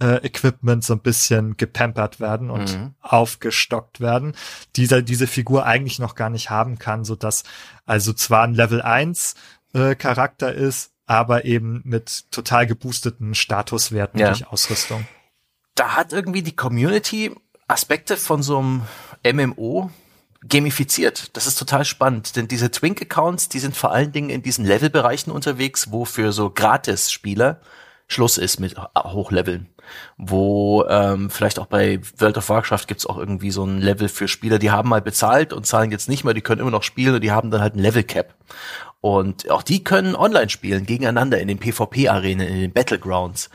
[0.00, 2.94] äh, Equipment so ein bisschen gepampert werden und mhm.
[3.00, 4.34] aufgestockt werden,
[4.76, 7.44] dieser diese Figur eigentlich noch gar nicht haben kann, so dass
[7.86, 9.34] also zwar ein Level 1
[9.74, 14.28] äh, Charakter ist, aber eben mit total geboosteten Statuswerten ja.
[14.28, 15.06] durch Ausrüstung.
[15.74, 17.34] Da hat irgendwie die Community
[17.70, 18.82] Aspekte von so einem
[19.24, 19.90] MMO
[20.46, 21.36] gamifiziert.
[21.36, 25.32] Das ist total spannend, denn diese Twink-Accounts, die sind vor allen Dingen in diesen Levelbereichen
[25.32, 27.60] unterwegs, wo für so Gratis-Spieler
[28.06, 29.68] Schluss ist mit Hochleveln.
[30.16, 34.26] Wo ähm, vielleicht auch bei World of Warcraft gibt's auch irgendwie so ein Level für
[34.26, 37.14] Spieler, die haben mal bezahlt und zahlen jetzt nicht mehr, die können immer noch spielen
[37.14, 38.34] und die haben dann halt ein Level Cap.
[39.00, 43.48] Und auch die können online spielen, gegeneinander in den PvP-Arenen, in den Battlegrounds.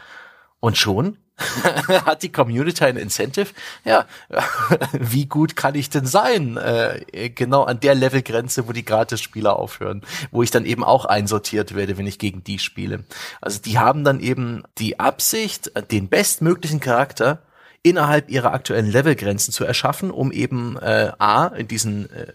[0.59, 1.17] Und schon
[2.05, 3.49] hat die Community ein Incentive?
[3.83, 4.05] Ja,
[4.93, 6.57] wie gut kann ich denn sein?
[6.57, 11.75] Äh, genau an der Levelgrenze, wo die Gratis-Spieler aufhören, wo ich dann eben auch einsortiert
[11.75, 13.03] werde, wenn ich gegen die spiele.
[13.41, 17.39] Also die haben dann eben die Absicht, den bestmöglichen Charakter
[17.83, 22.33] innerhalb ihrer aktuellen Levelgrenzen zu erschaffen, um eben äh, A, in diesen äh,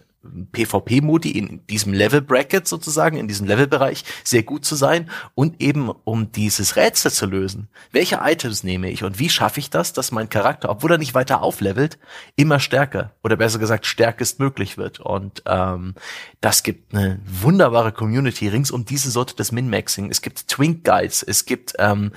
[0.51, 6.31] PvP-Modi in diesem Level-Bracket sozusagen, in diesem Levelbereich sehr gut zu sein und eben um
[6.31, 7.67] dieses Rätsel zu lösen.
[7.91, 11.15] Welche Items nehme ich und wie schaffe ich das, dass mein Charakter, obwohl er nicht
[11.15, 11.97] weiter auflevelt,
[12.35, 14.99] immer stärker oder besser gesagt stärkest möglich wird.
[14.99, 15.95] Und ähm,
[16.39, 20.11] das gibt eine wunderbare Community rings um diese Sorte des Min-Maxing.
[20.11, 22.11] Es gibt Twink Guides, es gibt ähm,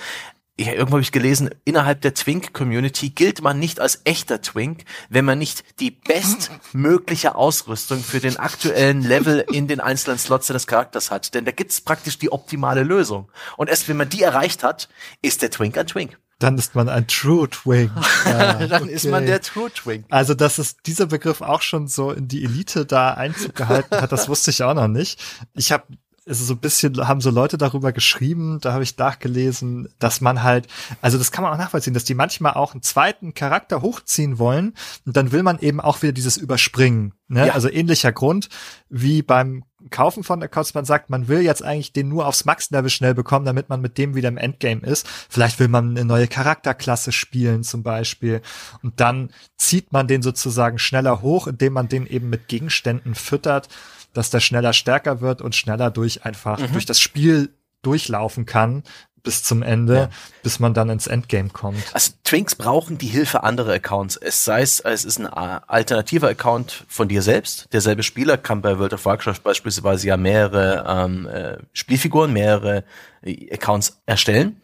[0.56, 5.24] ja, irgendwo habe ich gelesen, innerhalb der Twink-Community gilt man nicht als echter Twink, wenn
[5.24, 11.10] man nicht die bestmögliche Ausrüstung für den aktuellen Level in den einzelnen Slots des Charakters
[11.10, 11.34] hat.
[11.34, 13.30] Denn da gibt's praktisch die optimale Lösung.
[13.56, 14.88] Und erst wenn man die erreicht hat,
[15.22, 16.18] ist der Twink ein Twink.
[16.38, 17.90] Dann ist man ein True Twink.
[18.24, 18.92] Ja, Dann okay.
[18.92, 20.06] ist man der True Twink.
[20.10, 24.12] Also, dass es dieser Begriff auch schon so in die Elite da Einzug gehalten hat,
[24.12, 25.22] das wusste ich auch noch nicht.
[25.54, 25.84] Ich habe
[26.26, 30.42] ist so ein bisschen, haben so Leute darüber geschrieben, da habe ich nachgelesen, dass man
[30.42, 30.68] halt,
[31.02, 34.74] also das kann man auch nachvollziehen, dass die manchmal auch einen zweiten Charakter hochziehen wollen
[35.04, 37.12] und dann will man eben auch wieder dieses Überspringen.
[37.28, 37.48] Ne?
[37.48, 37.52] Ja.
[37.54, 38.48] Also ähnlicher Grund
[38.88, 42.88] wie beim Kaufen von Accounts, man sagt, man will jetzt eigentlich den nur aufs Max-Level
[42.88, 45.06] schnell bekommen, damit man mit dem wieder im Endgame ist.
[45.28, 48.40] Vielleicht will man eine neue Charakterklasse spielen zum Beispiel.
[48.82, 53.68] Und dann zieht man den sozusagen schneller hoch, indem man den eben mit Gegenständen füttert
[54.14, 56.72] dass der schneller stärker wird und schneller durch einfach mhm.
[56.72, 57.50] durch das Spiel
[57.82, 58.82] durchlaufen kann
[59.24, 60.10] bis zum Ende, ja.
[60.42, 61.82] bis man dann ins Endgame kommt.
[61.92, 64.16] Also Twinks brauchen die Hilfe anderer Accounts.
[64.16, 67.66] Es sei es, es ist ein alternativer Account von dir selbst.
[67.72, 72.84] Derselbe Spieler kann bei World of Warcraft beispielsweise ja mehrere ähm, äh, Spielfiguren, mehrere
[73.22, 74.60] äh, Accounts erstellen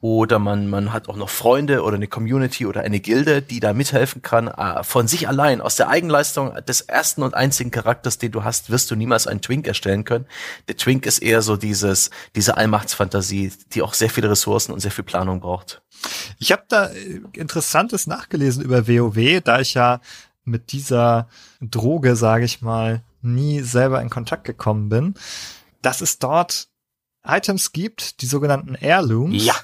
[0.00, 3.72] oder man, man hat auch noch Freunde oder eine Community oder eine Gilde, die da
[3.72, 4.46] mithelfen kann.
[4.46, 8.70] Äh, von sich allein, aus der Eigenleistung des ersten und einzigen Charakters, den du hast,
[8.70, 10.26] wirst du niemals einen Twink erstellen können.
[10.68, 14.92] Der Twink ist eher so dieses, diese Allmachtsfantasie, die auch sehr viele Ressourcen und sehr
[14.92, 15.82] viel Planung braucht.
[16.38, 20.00] Ich habe da äh, Interessantes nachgelesen über WoW, da ich ja
[20.44, 21.28] mit dieser
[21.60, 25.14] Droge, sage ich mal, nie selber in Kontakt gekommen bin,
[25.82, 26.68] dass es dort
[27.26, 29.44] Items gibt, die sogenannten Heirlooms.
[29.44, 29.56] Ja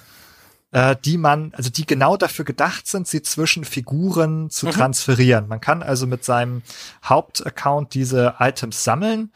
[0.75, 4.73] äh, die man, also die genau dafür gedacht sind, sie zwischen Figuren zu mhm.
[4.73, 5.47] transferieren.
[5.47, 6.63] Man kann also mit seinem
[7.05, 9.31] Hauptaccount diese Items sammeln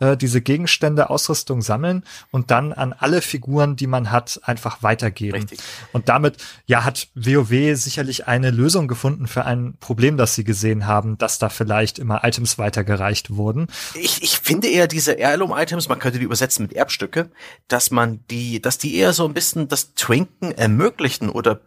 [0.00, 5.38] äh, diese Gegenstände, Ausrüstung sammeln und dann an alle Figuren, die man hat, einfach weitergeben.
[5.38, 5.60] Richtig.
[5.92, 10.86] Und damit, ja, hat WoW sicherlich eine Lösung gefunden für ein Problem, das sie gesehen
[10.86, 13.68] haben, dass da vielleicht immer Items weitergereicht wurden.
[13.94, 17.30] Ich, ich finde eher diese Heirloom-Items, man könnte die übersetzen mit Erbstücke,
[17.68, 21.60] dass man die, dass die eher so ein bisschen das Twinken ermöglichen oder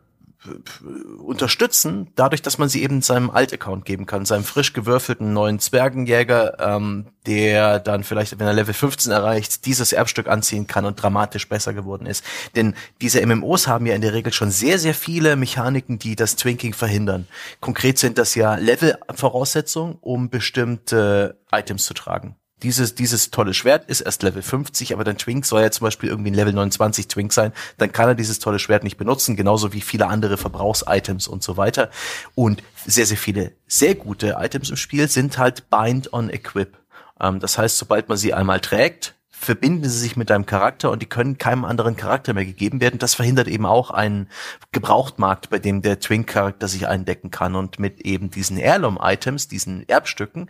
[1.19, 6.59] unterstützen, dadurch, dass man sie eben seinem Alt-Account geben kann, seinem frisch gewürfelten neuen Zwergenjäger,
[6.59, 11.47] ähm, der dann vielleicht, wenn er Level 15 erreicht, dieses Erbstück anziehen kann und dramatisch
[11.47, 12.23] besser geworden ist.
[12.55, 16.35] Denn diese MMOs haben ja in der Regel schon sehr, sehr viele Mechaniken, die das
[16.35, 17.27] Twinking verhindern.
[17.61, 24.01] Konkret sind das ja Level-Voraussetzungen, um bestimmte Items zu tragen dieses, dieses tolle Schwert ist
[24.01, 27.33] erst Level 50, aber dein Twink soll ja zum Beispiel irgendwie ein Level 29 Twink
[27.33, 31.43] sein, dann kann er dieses tolle Schwert nicht benutzen, genauso wie viele andere Verbrauchsitems und
[31.43, 31.89] so weiter.
[32.35, 36.77] Und sehr, sehr viele sehr gute Items im Spiel sind halt Bind on Equip.
[37.19, 41.01] Ähm, das heißt, sobald man sie einmal trägt, verbinden sie sich mit deinem Charakter und
[41.01, 42.97] die können keinem anderen Charakter mehr gegeben werden.
[42.97, 44.29] Das verhindert eben auch einen
[44.71, 47.55] Gebrauchtmarkt, bei dem der Twink-Charakter sich eindecken kann.
[47.55, 50.49] Und mit eben diesen Heirloom-Items, diesen Erbstücken,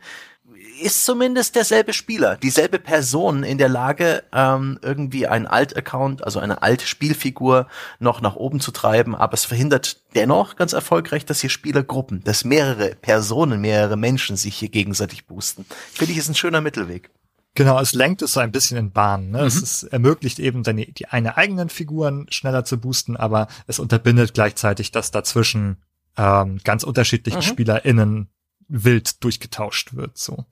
[0.82, 6.61] ist zumindest derselbe Spieler, dieselbe Person in der Lage, ähm, irgendwie einen Alt-Account, also eine
[6.61, 7.67] Alt-Spielfigur
[7.99, 12.43] noch nach oben zu treiben, aber es verhindert dennoch ganz erfolgreich, dass hier Spielergruppen, dass
[12.43, 15.65] mehrere Personen, mehrere Menschen sich hier gegenseitig boosten.
[15.91, 17.09] Finde ich, ist ein schöner Mittelweg.
[17.55, 19.32] Genau, es lenkt es so ein bisschen in Bahnen.
[19.32, 19.41] Ne?
[19.41, 19.47] Mhm.
[19.47, 24.34] Es ist, ermöglicht eben deine, die eine eigenen Figuren schneller zu boosten, aber es unterbindet
[24.34, 25.78] gleichzeitig, dass dazwischen
[26.17, 27.43] ähm, ganz unterschiedlichen mhm.
[27.43, 28.30] SpielerInnen
[28.68, 30.18] wild durchgetauscht wird.
[30.18, 30.45] So.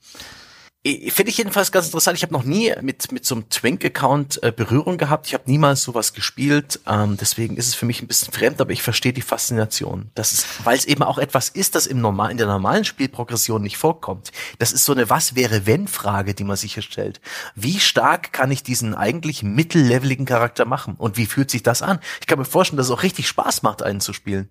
[0.83, 2.17] Finde ich jedenfalls ganz interessant.
[2.17, 5.27] Ich habe noch nie mit mit so einem Twink-Account äh, Berührung gehabt.
[5.27, 6.79] Ich habe niemals sowas gespielt.
[6.87, 10.09] Ähm, deswegen ist es für mich ein bisschen fremd, aber ich verstehe die Faszination.
[10.15, 13.61] Das ist, weil es eben auch etwas ist, das im normal in der normalen Spielprogression
[13.61, 14.31] nicht vorkommt.
[14.57, 17.21] Das ist so eine Was wäre wenn Frage, die man sich hier stellt.
[17.53, 21.99] Wie stark kann ich diesen eigentlich mittelleveligen Charakter machen und wie fühlt sich das an?
[22.21, 24.49] Ich kann mir vorstellen, dass es auch richtig Spaß macht, einen zu spielen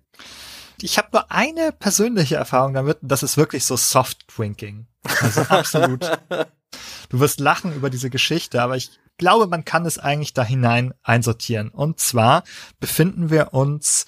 [0.83, 4.87] ich habe nur eine persönliche Erfahrung damit, und das ist wirklich so Soft Drinking.
[5.21, 6.01] Also absolut.
[7.09, 10.93] du wirst lachen über diese Geschichte, aber ich glaube, man kann es eigentlich da hinein
[11.03, 11.69] einsortieren.
[11.69, 12.43] Und zwar
[12.79, 14.05] befinden wir uns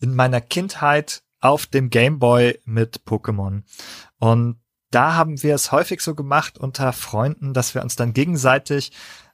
[0.00, 3.62] in meiner Kindheit auf dem Game Boy mit Pokémon.
[4.18, 4.60] Und
[4.90, 8.92] da haben wir es häufig so gemacht unter Freunden, dass wir uns dann gegenseitig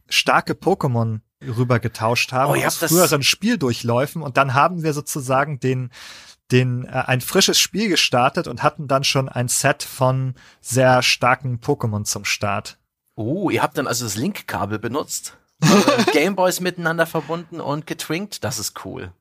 [0.08, 5.90] starke Pokémon rüber getauscht haben oh, aus früheren Spieldurchläufen und dann haben wir sozusagen den
[6.52, 11.60] den äh, ein frisches Spiel gestartet und hatten dann schon ein Set von sehr starken
[11.60, 12.78] Pokémon zum Start.
[13.14, 15.36] Oh, ihr habt dann also das Link-Kabel benutzt?
[16.12, 18.44] Gameboys miteinander verbunden und getwinkt?
[18.44, 19.12] Das ist cool.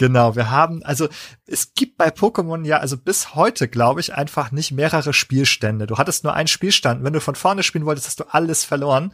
[0.00, 1.10] Genau, wir haben, also
[1.44, 5.86] es gibt bei Pokémon ja, also bis heute, glaube ich, einfach nicht mehrere Spielstände.
[5.86, 7.04] Du hattest nur einen Spielstand.
[7.04, 9.12] Wenn du von vorne spielen wolltest, hast du alles verloren.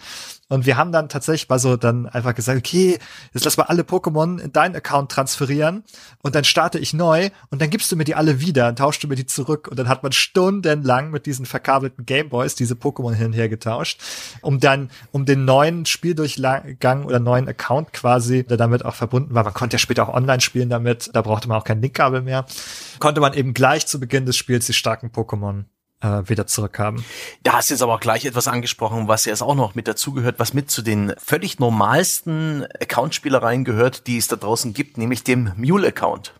[0.48, 3.00] Und wir haben dann tatsächlich mal so dann einfach gesagt, okay,
[3.34, 5.82] jetzt lass mal alle Pokémon in deinen Account transferieren
[6.22, 9.02] und dann starte ich neu und dann gibst du mir die alle wieder und tauschst
[9.02, 9.66] du mir die zurück.
[9.66, 14.00] Und dann hat man stundenlang mit diesen verkabelten Gameboys diese Pokémon hin und her getauscht,
[14.40, 19.42] um dann, um den neuen Spieldurchgang oder neuen Account quasi, der damit auch verbunden war.
[19.42, 22.46] Man konnte ja später auch online spielen damit, da brauchte man auch kein Linkkabel mehr.
[22.98, 25.64] Konnte man eben gleich zu Beginn des Spiels die starken Pokémon
[26.00, 27.04] äh, wieder zurückhaben.
[27.42, 30.38] Da hast du jetzt aber auch gleich etwas angesprochen, was jetzt auch noch mit dazugehört,
[30.38, 35.52] was mit zu den völlig normalsten Account-Spielereien gehört, die es da draußen gibt, nämlich dem
[35.56, 36.34] Mule-Account.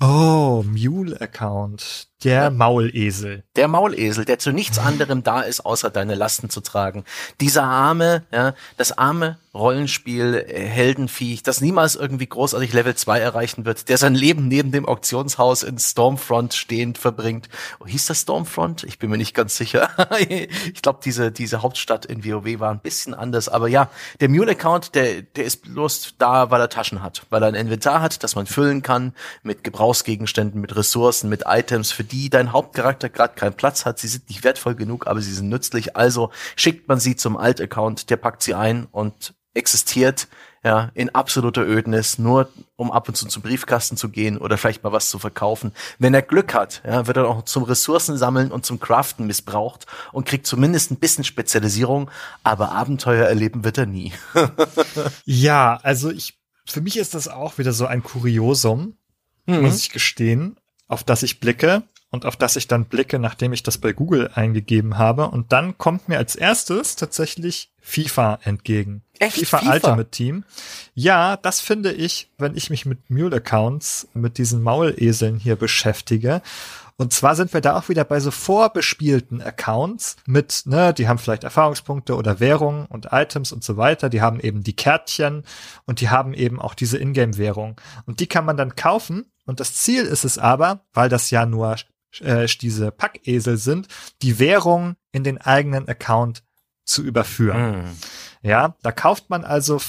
[0.00, 2.08] Oh, Mule-Account.
[2.24, 3.44] Der Maulesel.
[3.56, 7.04] Der Maulesel, der zu nichts anderem da ist, außer deine Lasten zu tragen.
[7.40, 13.64] Dieser arme, ja, das arme Rollenspiel äh, Heldenviech, das niemals irgendwie großartig Level 2 erreichen
[13.66, 17.50] wird, der sein Leben neben dem Auktionshaus in Stormfront stehend verbringt.
[17.80, 18.84] Oh, hieß das Stormfront?
[18.84, 19.90] Ich bin mir nicht ganz sicher.
[20.28, 23.50] ich glaube, diese, diese Hauptstadt in WoW war ein bisschen anders.
[23.50, 23.90] Aber ja,
[24.20, 27.26] der Mule-Account, der, der ist bloß da, weil er Taschen hat.
[27.28, 31.92] Weil er ein Inventar hat, das man füllen kann mit Gebrauchsgegenständen, mit Ressourcen, mit Items,
[31.92, 34.00] für die dein Hauptcharakter gerade keinen Platz hat.
[34.00, 35.94] Sie sind nicht wertvoll genug, aber sie sind nützlich.
[35.94, 40.26] Also schickt man sie zum Alt-Account, der packt sie ein und existiert
[40.64, 44.82] ja in absoluter Ödnis, nur um ab und zu zum Briefkasten zu gehen oder vielleicht
[44.82, 45.72] mal was zu verkaufen.
[46.00, 49.86] Wenn er Glück hat, ja, wird er auch zum Ressourcen sammeln und zum Craften missbraucht
[50.12, 52.10] und kriegt zumindest ein bisschen Spezialisierung,
[52.42, 54.12] aber Abenteuer erleben wird er nie.
[55.24, 56.36] ja, also ich
[56.68, 58.96] für mich ist das auch wieder so ein Kuriosum,
[59.46, 59.62] mhm.
[59.62, 60.56] muss ich gestehen,
[60.88, 64.30] auf das ich blicke und auf das ich dann blicke, nachdem ich das bei Google
[64.34, 65.28] eingegeben habe.
[65.28, 69.02] Und dann kommt mir als erstes tatsächlich FIFA entgegen.
[69.18, 69.36] Echt?
[69.36, 70.44] FIFA, FIFA Ultimate Team.
[70.94, 76.42] Ja, das finde ich, wenn ich mich mit Mule-Accounts, mit diesen Mauleseln hier beschäftige.
[76.98, 81.18] Und zwar sind wir da auch wieder bei so vorbespielten Accounts mit, ne, die haben
[81.18, 84.08] vielleicht Erfahrungspunkte oder Währungen und Items und so weiter.
[84.08, 85.44] Die haben eben die Kärtchen
[85.84, 87.78] und die haben eben auch diese Ingame-Währung.
[88.06, 89.26] Und die kann man dann kaufen.
[89.44, 91.76] Und das Ziel ist es aber, weil das ja nur
[92.20, 93.88] äh, diese Packesel sind,
[94.22, 96.44] die Währung in den eigenen Account
[96.84, 97.82] zu überführen.
[97.82, 97.96] Mm.
[98.42, 99.80] Ja, da kauft man also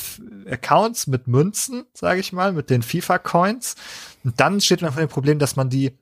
[0.49, 3.75] Accounts mit Münzen, sage ich mal, mit den FIFA-Coins.
[4.23, 5.97] Und dann steht man vor dem Problem, dass man die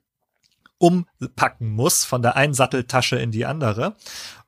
[0.78, 3.95] umpacken muss von der einen Satteltasche in die andere.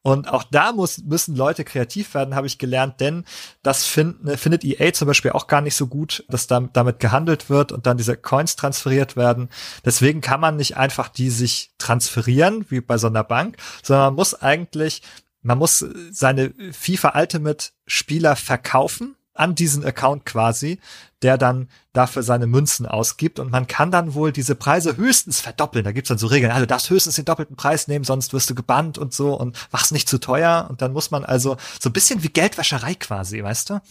[0.02, 3.26] Und auch da muss, müssen Leute kreativ werden, habe ich gelernt, denn
[3.62, 7.00] das find, ne, findet EA zum Beispiel auch gar nicht so gut, dass da, damit
[7.00, 9.50] gehandelt wird und dann diese Coins transferiert werden.
[9.84, 14.16] Deswegen kann man nicht einfach die sich transferieren, wie bei so einer Bank, sondern man
[14.16, 15.02] muss eigentlich
[15.42, 20.80] man muss seine FIFA Ultimate Spieler verkaufen an diesen Account quasi,
[21.22, 25.84] der dann dafür seine Münzen ausgibt und man kann dann wohl diese Preise höchstens verdoppeln.
[25.84, 28.50] Da gibt's dann so Regeln, also du darfst höchstens den doppelten Preis nehmen, sonst wirst
[28.50, 31.90] du gebannt und so und mach's nicht zu teuer und dann muss man also so
[31.90, 33.82] ein bisschen wie Geldwäscherei quasi, weißt du?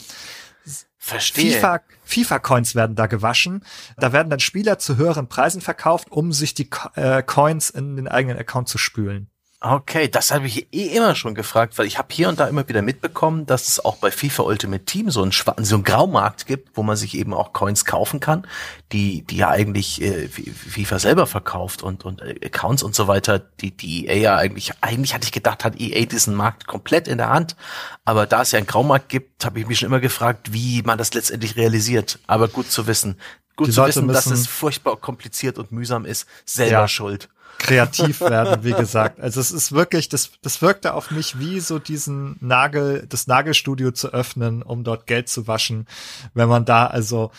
[0.99, 1.53] Verstehe.
[1.53, 3.65] FIFA, FIFA Coins werden da gewaschen.
[3.97, 8.09] Da werden dann Spieler zu höheren Preisen verkauft, um sich die äh, Coins in den
[8.09, 9.31] eigenen Account zu spülen.
[9.69, 12.69] Okay, das habe ich eh immer schon gefragt, weil ich habe hier und da immer
[12.69, 16.77] wieder mitbekommen, dass es auch bei FIFA Ultimate Team so einen, so einen Graumarkt gibt,
[16.77, 18.47] wo man sich eben auch Coins kaufen kann,
[18.93, 23.41] die die ja eigentlich äh, FIFA selber verkauft und und äh, Accounts und so weiter,
[23.41, 27.19] die die EA ja eigentlich eigentlich hatte ich gedacht, hat EA diesen Markt komplett in
[27.19, 27.57] der Hand,
[28.05, 30.97] aber da es ja einen Graumarkt gibt, habe ich mich schon immer gefragt, wie man
[30.97, 32.21] das letztendlich realisiert.
[32.29, 33.19] Aber gut zu wissen,
[33.57, 36.89] gut die zu Leute wissen, dass es furchtbar kompliziert und mühsam ist, selber ja.
[36.89, 37.29] schuld
[37.59, 39.21] kreativ werden, wie gesagt.
[39.21, 43.91] Also es ist wirklich, das, das wirkte auf mich wie so diesen Nagel, das Nagelstudio
[43.91, 45.87] zu öffnen, um dort Geld zu waschen.
[46.35, 47.31] Wenn man da also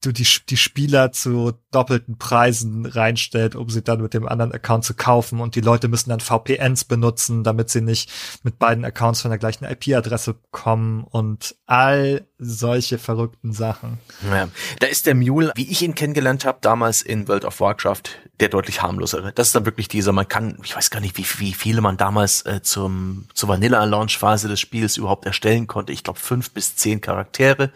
[0.00, 4.84] du die, die Spieler zu doppelten Preisen reinstellt, um sie dann mit dem anderen Account
[4.84, 8.10] zu kaufen und die Leute müssen dann VPNs benutzen, damit sie nicht
[8.44, 13.98] mit beiden Accounts von der gleichen IP-Adresse kommen und all solche verrückten Sachen.
[14.30, 14.48] Ja.
[14.78, 18.02] Da ist der Mule, wie ich ihn kennengelernt habe, damals in World of Warcraft,
[18.38, 19.32] der deutlich harmlosere.
[19.32, 21.96] Das ist dann wirklich dieser, man kann, ich weiß gar nicht, wie, wie viele man
[21.96, 25.92] damals äh, zum, zur Vanilla-Launch-Phase des Spiels überhaupt erstellen konnte.
[25.92, 27.72] Ich glaube fünf bis zehn Charaktere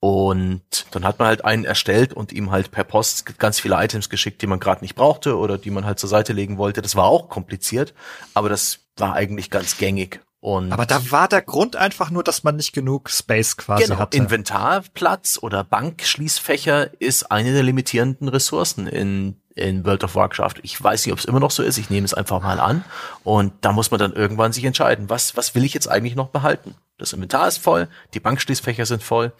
[0.00, 4.08] und dann hat man halt einen erstellt und ihm halt per Post ganz viele Items
[4.08, 6.80] geschickt, die man gerade nicht brauchte oder die man halt zur Seite legen wollte.
[6.80, 7.92] Das war auch kompliziert,
[8.32, 10.20] aber das war eigentlich ganz gängig.
[10.40, 13.98] Und aber da war der Grund einfach nur, dass man nicht genug Space quasi genau,
[13.98, 14.16] hatte.
[14.16, 20.54] Inventarplatz oder Bankschließfächer ist eine der limitierenden Ressourcen in, in World of Warcraft.
[20.62, 21.78] Ich weiß nicht, ob es immer noch so ist.
[21.78, 22.84] Ich nehme es einfach mal an.
[23.22, 26.28] Und da muss man dann irgendwann sich entscheiden, was, was will ich jetzt eigentlich noch
[26.28, 26.74] behalten?
[26.98, 29.32] Das Inventar ist voll, die Bankschließfächer sind voll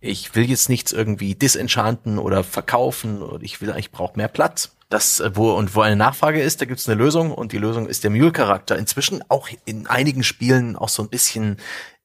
[0.00, 4.76] ich will jetzt nichts irgendwie disenchanten oder verkaufen ich will eigentlich brauche mehr Platz.
[4.88, 7.58] Das, äh, wo, und wo eine Nachfrage ist, da gibt es eine Lösung und die
[7.58, 8.78] Lösung ist der Mule-Charakter.
[8.78, 11.58] Inzwischen auch in einigen Spielen auch so ein bisschen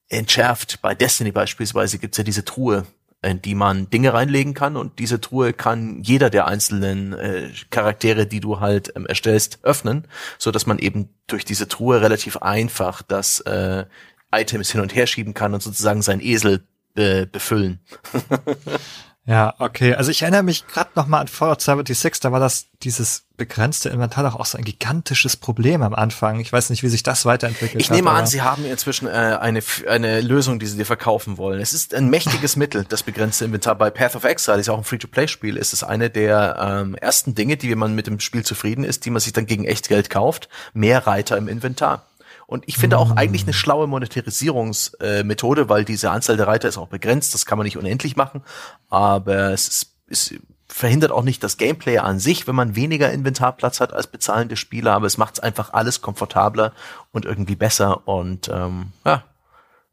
[0.10, 0.82] entschärft.
[0.82, 2.86] Bei Destiny beispielsweise gibt's ja diese Truhe,
[3.24, 8.28] in die man Dinge reinlegen kann und diese Truhe kann jeder der einzelnen äh, Charaktere,
[8.28, 10.08] die du halt ähm, erstellst, öffnen,
[10.38, 13.86] so dass man eben durch diese Truhe relativ einfach das äh,
[14.32, 16.64] Items hin und her schieben kann und sozusagen sein Esel
[16.94, 17.80] be befüllen.
[19.26, 19.96] ja, okay.
[19.96, 23.90] Also ich erinnere mich gerade noch mal an Fallout 76, da war das dieses begrenzte
[23.90, 26.40] Inventar doch auch so ein gigantisches Problem am Anfang.
[26.40, 27.96] Ich weiß nicht, wie sich das weiterentwickelt ich hat.
[27.96, 31.62] Ich nehme an, Sie haben inzwischen äh, eine, eine Lösung, die Sie dir verkaufen wollen.
[31.62, 33.76] Es ist ein mächtiges Mittel, das begrenzte Inventar.
[33.76, 35.58] Bei Path of Exile ist ja auch ein Free-to-Play-Spiel.
[35.58, 39.06] ist Es eine der ähm, ersten Dinge, die, wenn man mit dem Spiel zufrieden ist,
[39.06, 40.50] die man sich dann gegen Echtgeld kauft.
[40.74, 42.06] Mehr Reiter im Inventar.
[42.48, 46.88] Und ich finde auch eigentlich eine schlaue Monetarisierungsmethode, weil diese Anzahl der Reiter ist auch
[46.88, 48.44] begrenzt, das kann man nicht unendlich machen,
[48.90, 50.36] aber es, ist, es
[50.68, 54.94] verhindert auch nicht das Gameplay an sich, wenn man weniger Inventarplatz hat als bezahlende Spieler,
[54.94, 56.74] aber es macht es einfach alles komfortabler
[57.12, 58.08] und irgendwie besser.
[58.08, 59.24] Und ähm, ja,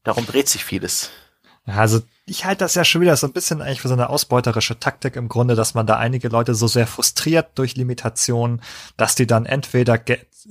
[0.04, 1.10] darum dreht sich vieles.
[1.66, 4.78] Also ich halte das ja schon wieder so ein bisschen eigentlich für so eine ausbeuterische
[4.78, 8.62] Taktik im Grunde, dass man da einige Leute so sehr frustriert durch Limitationen,
[8.96, 10.00] dass die dann entweder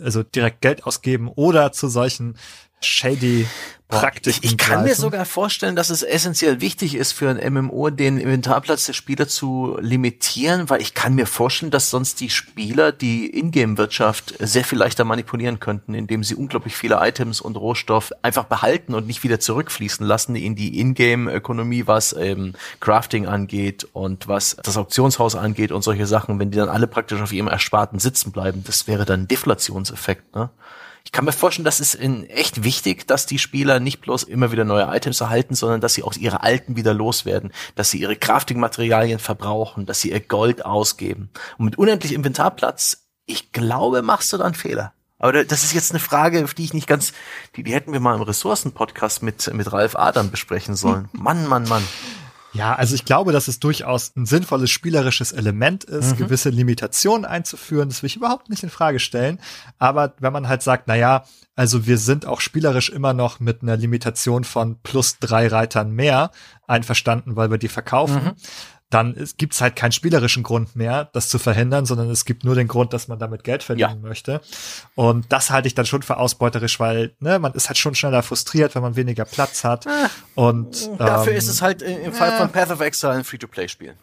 [0.01, 2.38] also direkt Geld ausgeben oder zu solchen
[2.82, 3.48] shady
[3.90, 4.40] Praktiken.
[4.44, 8.20] Ich, ich kann mir sogar vorstellen, dass es essentiell wichtig ist für ein MMO, den
[8.20, 13.36] Inventarplatz der Spieler zu limitieren, weil ich kann mir vorstellen, dass sonst die Spieler die
[13.36, 18.94] Ingame-Wirtschaft sehr viel leichter manipulieren könnten, indem sie unglaublich viele Items und Rohstoff einfach behalten
[18.94, 24.78] und nicht wieder zurückfließen lassen in die Ingame-Ökonomie, was ähm, Crafting angeht und was das
[24.78, 26.38] Auktionshaus angeht und solche Sachen.
[26.38, 30.36] Wenn die dann alle praktisch auf ihrem Ersparten sitzen bleiben, das wäre dann ein Deflationseffekt.
[30.36, 30.52] Ne?
[31.04, 34.52] Ich kann mir vorstellen, das ist in echt wichtig, dass die Spieler nicht bloß immer
[34.52, 38.16] wieder neue Items erhalten, sondern dass sie auch ihre alten wieder loswerden, dass sie ihre
[38.16, 41.30] Crafting-Materialien verbrauchen, dass sie ihr Gold ausgeben.
[41.58, 44.93] Und mit unendlich Inventarplatz, ich glaube, machst du dann Fehler.
[45.20, 47.12] Aber das ist jetzt eine Frage, auf die ich nicht ganz,
[47.56, 51.10] die, die hätten wir mal im Ressourcen-Podcast mit, mit Ralf Adam besprechen sollen.
[51.14, 51.84] Mann, Mann, Mann.
[52.54, 56.18] Ja, also ich glaube, dass es durchaus ein sinnvolles spielerisches Element ist, mhm.
[56.18, 57.89] gewisse Limitationen einzuführen.
[57.89, 59.39] Das will ich überhaupt nicht in Frage stellen.
[59.78, 61.26] Aber wenn man halt sagt, na ja,
[61.56, 66.32] also wir sind auch spielerisch immer noch mit einer Limitation von plus drei Reitern mehr
[66.68, 68.24] einverstanden, weil wir die verkaufen.
[68.24, 68.36] Mhm
[68.90, 72.56] dann gibt es halt keinen spielerischen Grund mehr, das zu verhindern, sondern es gibt nur
[72.56, 74.08] den Grund, dass man damit Geld verdienen ja.
[74.08, 74.42] möchte.
[74.96, 78.24] Und das halte ich dann schon für ausbeuterisch, weil ne, man ist halt schon schneller
[78.24, 79.86] frustriert, wenn man weniger Platz hat.
[79.86, 83.96] Ah, und dafür ähm, ist es halt im Fall von Path of Exile ein Free-to-Play-Spiel.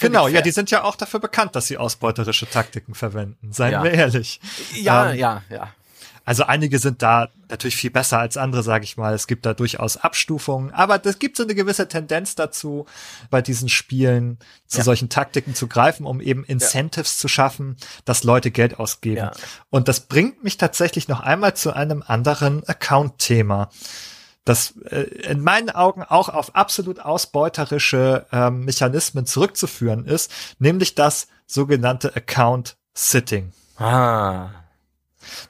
[0.00, 3.52] Genau, ja, die sind ja auch dafür bekannt, dass sie ausbeuterische Taktiken verwenden.
[3.52, 3.82] Seien ja.
[3.82, 4.40] wir ehrlich.
[4.74, 5.72] Ja, ähm, ja, ja.
[6.24, 9.14] Also einige sind da natürlich viel besser als andere, sage ich mal.
[9.14, 12.86] Es gibt da durchaus Abstufungen, aber es gibt so eine gewisse Tendenz dazu,
[13.30, 14.84] bei diesen Spielen zu ja.
[14.84, 17.20] solchen Taktiken zu greifen, um eben Incentives ja.
[17.22, 19.16] zu schaffen, dass Leute Geld ausgeben.
[19.16, 19.32] Ja.
[19.70, 23.70] Und das bringt mich tatsächlich noch einmal zu einem anderen Account-Thema
[24.44, 31.28] das äh, in meinen Augen auch auf absolut ausbeuterische ähm, Mechanismen zurückzuführen ist, nämlich das
[31.46, 33.52] sogenannte Account Sitting.
[33.78, 34.50] Ah.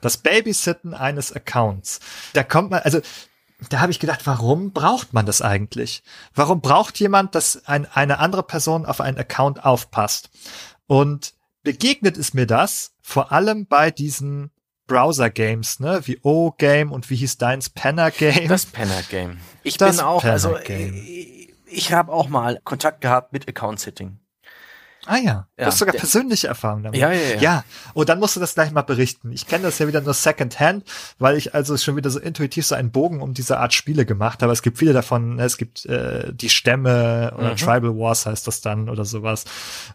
[0.01, 1.99] Das Babysitten eines Accounts.
[2.33, 3.01] Da kommt man, also
[3.69, 6.03] da habe ich gedacht, warum braucht man das eigentlich?
[6.33, 10.29] Warum braucht jemand, dass ein, eine andere Person auf einen Account aufpasst?
[10.87, 14.51] Und begegnet ist mir das vor allem bei diesen
[14.87, 18.49] Browser-Games, ne, wie O-Game und wie hieß deins Penner-Game?
[18.49, 19.39] Das Penner-Game.
[19.63, 24.19] Ich das bin auch, also ich, ich habe auch mal Kontakt gehabt mit Account-Sitting.
[25.05, 26.99] Ah ja, ja du hast sogar persönliche Erfahrungen damit.
[26.99, 27.41] Ja, ja, ja.
[27.41, 29.31] Ja, und dann musst du das gleich mal berichten.
[29.31, 30.85] Ich kenne das ja wieder nur Secondhand,
[31.19, 34.41] weil ich also schon wieder so intuitiv so einen Bogen um diese Art Spiele gemacht
[34.41, 34.53] habe.
[34.53, 35.43] Es gibt viele davon, ne?
[35.43, 37.55] es gibt äh, die Stämme oder mhm.
[37.57, 39.45] Tribal Wars heißt das dann oder sowas,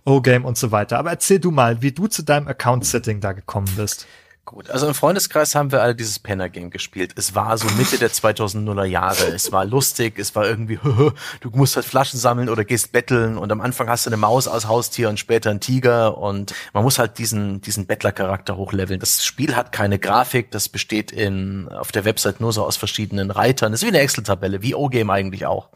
[0.05, 0.99] O-Game und so weiter.
[0.99, 4.07] Aber erzähl du mal, wie du zu deinem Account-Setting da gekommen bist.
[4.49, 7.13] Gut, also im Freundeskreis haben wir alle dieses Penner-Game gespielt.
[7.17, 9.27] Es war so Mitte der 2000er Jahre.
[9.27, 10.79] Es war lustig, es war irgendwie,
[11.41, 14.49] du musst halt Flaschen sammeln oder gehst betteln und am Anfang hast du eine Maus
[14.49, 18.99] als Haustier und später ein Tiger und man muss halt diesen, diesen Bettler-Charakter hochleveln.
[19.01, 23.31] Das Spiel hat keine Grafik, das besteht in, auf der Website nur so aus verschiedenen
[23.31, 23.73] Reitern.
[23.73, 25.69] Das ist wie eine Excel-Tabelle, wie O-Game eigentlich auch.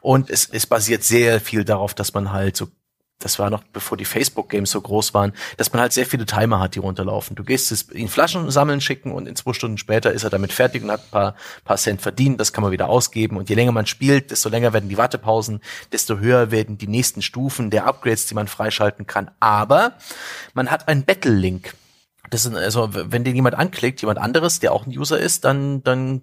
[0.00, 2.66] Und es, es basiert sehr viel darauf, dass man halt so
[3.18, 6.60] das war noch bevor die Facebook-Games so groß waren, dass man halt sehr viele Timer
[6.60, 7.34] hat, die runterlaufen.
[7.34, 10.52] Du gehst es in Flaschen sammeln schicken und in zwei Stunden später ist er damit
[10.52, 12.38] fertig und hat ein paar, paar Cent verdient.
[12.40, 13.38] Das kann man wieder ausgeben.
[13.38, 15.60] Und je länger man spielt, desto länger werden die Wartepausen,
[15.92, 19.30] desto höher werden die nächsten Stufen der Upgrades, die man freischalten kann.
[19.40, 19.94] Aber
[20.52, 21.72] man hat einen Battle-Link.
[22.28, 25.82] Das ist, also, wenn den jemand anklickt, jemand anderes, der auch ein User ist, dann,
[25.84, 26.22] dann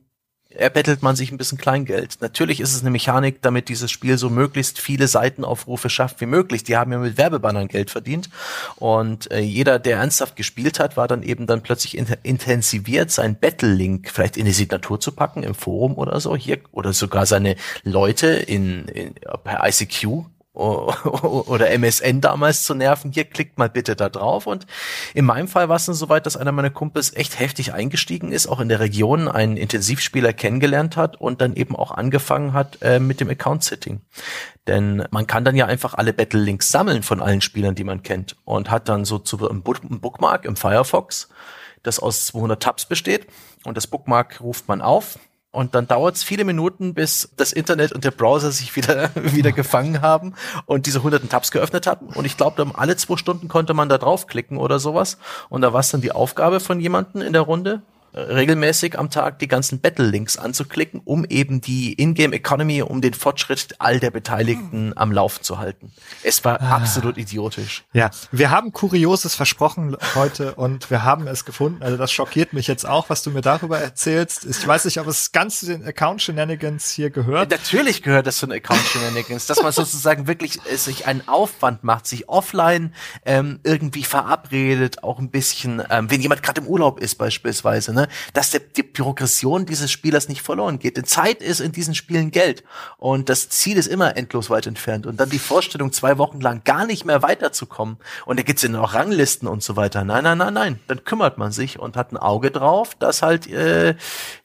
[0.55, 2.17] erbettelt man sich ein bisschen Kleingeld.
[2.21, 6.63] Natürlich ist es eine Mechanik, damit dieses Spiel so möglichst viele Seitenaufrufe schafft wie möglich.
[6.63, 8.29] Die haben ja mit Werbebannern Geld verdient
[8.75, 13.39] und äh, jeder, der ernsthaft gespielt hat, war dann eben dann plötzlich in intensiviert, sein
[13.39, 17.55] Battle-Link vielleicht in die Signatur zu packen im Forum oder so hier oder sogar seine
[17.83, 24.09] Leute in, in per ICQ oder MSN damals zu nerven, hier klickt mal bitte da
[24.09, 24.45] drauf.
[24.45, 24.67] Und
[25.15, 28.47] in meinem Fall war es dann soweit, dass einer meiner Kumpels echt heftig eingestiegen ist,
[28.47, 32.99] auch in der Region einen Intensivspieler kennengelernt hat und dann eben auch angefangen hat äh,
[32.99, 34.01] mit dem Account-Setting.
[34.67, 38.35] Denn man kann dann ja einfach alle Battle-Links sammeln von allen Spielern, die man kennt
[38.45, 41.29] und hat dann so zu einem Bookmark im Firefox,
[41.81, 43.27] das aus 200 Tabs besteht
[43.65, 45.17] und das Bookmark ruft man auf,
[45.53, 49.51] und dann dauert es viele Minuten, bis das Internet und der Browser sich wieder, wieder
[49.51, 50.33] gefangen haben
[50.65, 52.07] und diese hunderten Tabs geöffnet hatten.
[52.07, 55.19] Und ich glaube, alle zwei Stunden konnte man da draufklicken oder sowas.
[55.49, 57.83] Und da war es dann die Aufgabe von jemanden in der Runde,
[58.13, 63.99] regelmäßig am Tag die ganzen Battle-Links anzuklicken, um eben die Ingame-Economy, um den Fortschritt all
[63.99, 65.91] der Beteiligten am Laufen zu halten.
[66.23, 66.75] Es war ah.
[66.75, 67.83] absolut idiotisch.
[67.93, 71.81] Ja, wir haben Kurioses versprochen heute und wir haben es gefunden.
[71.81, 74.45] Also das schockiert mich jetzt auch, was du mir darüber erzählst.
[74.45, 77.49] Ich weiß nicht, ob es ganz zu den Account-Shenanigans hier gehört.
[77.51, 82.07] Natürlich gehört das zu den Account-Shenanigans, dass man sozusagen wirklich äh, sich einen Aufwand macht,
[82.07, 82.93] sich offline
[83.25, 88.02] ähm, irgendwie verabredet, auch ein bisschen, ähm, wenn jemand gerade im Urlaub ist beispielsweise, ne?
[88.03, 90.97] Ne, dass der, die Progression dieses Spielers nicht verloren geht.
[90.97, 92.63] Denn Zeit ist in diesen Spielen Geld.
[92.97, 95.05] Und das Ziel ist immer endlos weit entfernt.
[95.05, 97.97] Und dann die Vorstellung, zwei Wochen lang gar nicht mehr weiterzukommen.
[98.25, 100.03] Und da gibt's ja noch Ranglisten und so weiter.
[100.03, 100.79] Nein, nein, nein, nein.
[100.87, 103.95] Dann kümmert man sich und hat ein Auge drauf, dass halt äh,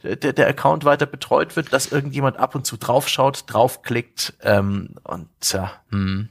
[0.02, 5.28] der, der Account weiter betreut wird, dass irgendjemand ab und zu draufschaut, draufklickt ähm, und
[5.52, 6.28] ja, hm.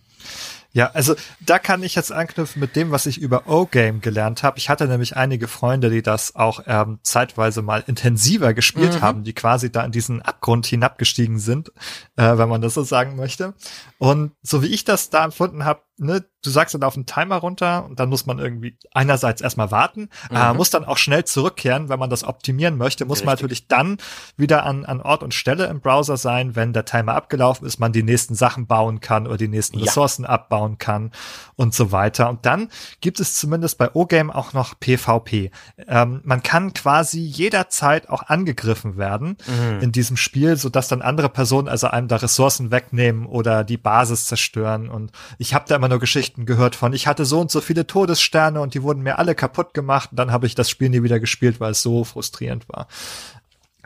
[0.77, 4.59] Ja, also da kann ich jetzt anknüpfen mit dem, was ich über O-Game gelernt habe.
[4.59, 9.01] Ich hatte nämlich einige Freunde, die das auch ähm, zeitweise mal intensiver gespielt mhm.
[9.01, 11.69] haben, die quasi da in diesen Abgrund hinabgestiegen sind,
[12.15, 13.55] äh, wenn man das so sagen möchte.
[13.97, 17.37] Und so wie ich das da empfunden habe, ne, du sagst dann auf den Timer
[17.37, 20.37] runter und dann muss man irgendwie einerseits erstmal warten, mhm.
[20.37, 23.25] äh, muss dann auch schnell zurückkehren, wenn man das optimieren möchte, muss Richtig.
[23.25, 23.97] man natürlich dann
[24.37, 27.91] wieder an, an Ort und Stelle im Browser sein, wenn der Timer abgelaufen ist, man
[27.91, 29.85] die nächsten Sachen bauen kann oder die nächsten ja.
[29.85, 31.11] Ressourcen abbauen kann
[31.55, 32.29] und so weiter.
[32.29, 32.69] Und dann
[33.01, 35.51] gibt es zumindest bei O-Game auch noch PvP.
[35.87, 39.81] Ähm, man kann quasi jederzeit auch angegriffen werden mhm.
[39.81, 43.77] in diesem Spiel, so dass dann andere Personen also einem da Ressourcen wegnehmen oder die
[43.77, 44.89] Basis zerstören.
[44.89, 47.87] Und ich habe da immer nur Geschichten gehört von, ich hatte so und so viele
[47.87, 50.11] Todessterne und die wurden mir alle kaputt gemacht.
[50.11, 52.87] Und dann habe ich das Spiel nie wieder gespielt, weil es so frustrierend war.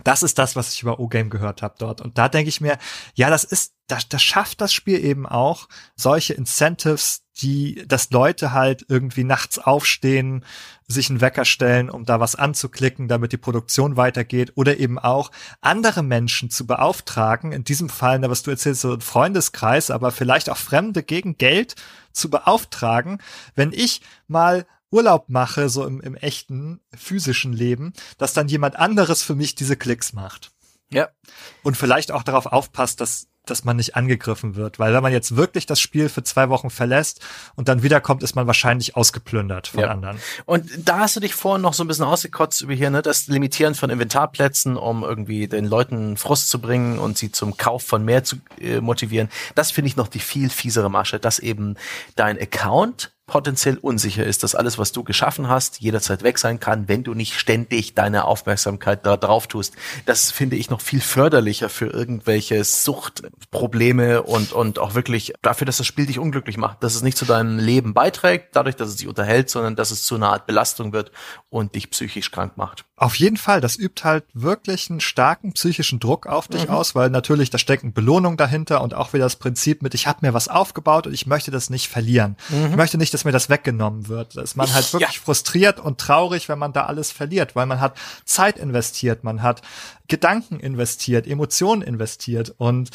[0.03, 2.01] Das ist das, was ich über O-Game gehört habe dort.
[2.01, 2.77] Und da denke ich mir,
[3.13, 8.51] ja, das ist, das, das schafft das Spiel eben auch, solche Incentives, die, dass Leute
[8.51, 10.45] halt irgendwie nachts aufstehen,
[10.87, 15.31] sich einen Wecker stellen, um da was anzuklicken, damit die Produktion weitergeht, oder eben auch
[15.61, 20.49] andere Menschen zu beauftragen, in diesem Fall, was du erzählst, so ein Freundeskreis, aber vielleicht
[20.49, 21.75] auch Fremde gegen Geld
[22.11, 23.21] zu beauftragen,
[23.55, 29.23] wenn ich mal Urlaub mache, so im, im echten physischen Leben, dass dann jemand anderes
[29.23, 30.51] für mich diese Klicks macht.
[30.89, 31.09] Ja.
[31.63, 34.79] Und vielleicht auch darauf aufpasst, dass dass man nicht angegriffen wird.
[34.79, 37.21] Weil wenn man jetzt wirklich das Spiel für zwei Wochen verlässt
[37.55, 39.87] und dann wiederkommt, ist man wahrscheinlich ausgeplündert von ja.
[39.87, 40.19] anderen.
[40.45, 43.27] Und da hast du dich vorhin noch so ein bisschen ausgekotzt über hier, ne, das
[43.27, 48.05] Limitieren von Inventarplätzen, um irgendwie den Leuten Frust zu bringen und sie zum Kauf von
[48.05, 49.29] mehr zu äh, motivieren.
[49.55, 51.75] Das finde ich noch die viel fiesere Masche, dass eben
[52.15, 56.89] dein Account potenziell unsicher ist, dass alles, was du geschaffen hast, jederzeit weg sein kann,
[56.89, 59.73] wenn du nicht ständig deine Aufmerksamkeit da drauf tust.
[60.05, 65.77] Das finde ich noch viel förderlicher für irgendwelche Suchtprobleme und, und auch wirklich dafür, dass
[65.77, 68.97] das Spiel dich unglücklich macht, dass es nicht zu deinem Leben beiträgt, dadurch, dass es
[68.97, 71.13] dich unterhält, sondern dass es zu einer Art Belastung wird
[71.49, 72.83] und dich psychisch krank macht.
[73.01, 76.75] Auf jeden Fall, das übt halt wirklich einen starken psychischen Druck auf dich mhm.
[76.75, 80.19] aus, weil natürlich da stecken Belohnung dahinter und auch wieder das Prinzip mit, ich habe
[80.21, 82.37] mir was aufgebaut und ich möchte das nicht verlieren.
[82.49, 82.67] Mhm.
[82.69, 84.37] Ich möchte nicht, dass mir das weggenommen wird.
[84.37, 85.21] Da ist man halt wirklich ja.
[85.23, 89.63] frustriert und traurig, wenn man da alles verliert, weil man hat Zeit investiert, man hat
[90.07, 92.91] Gedanken investiert, Emotionen investiert und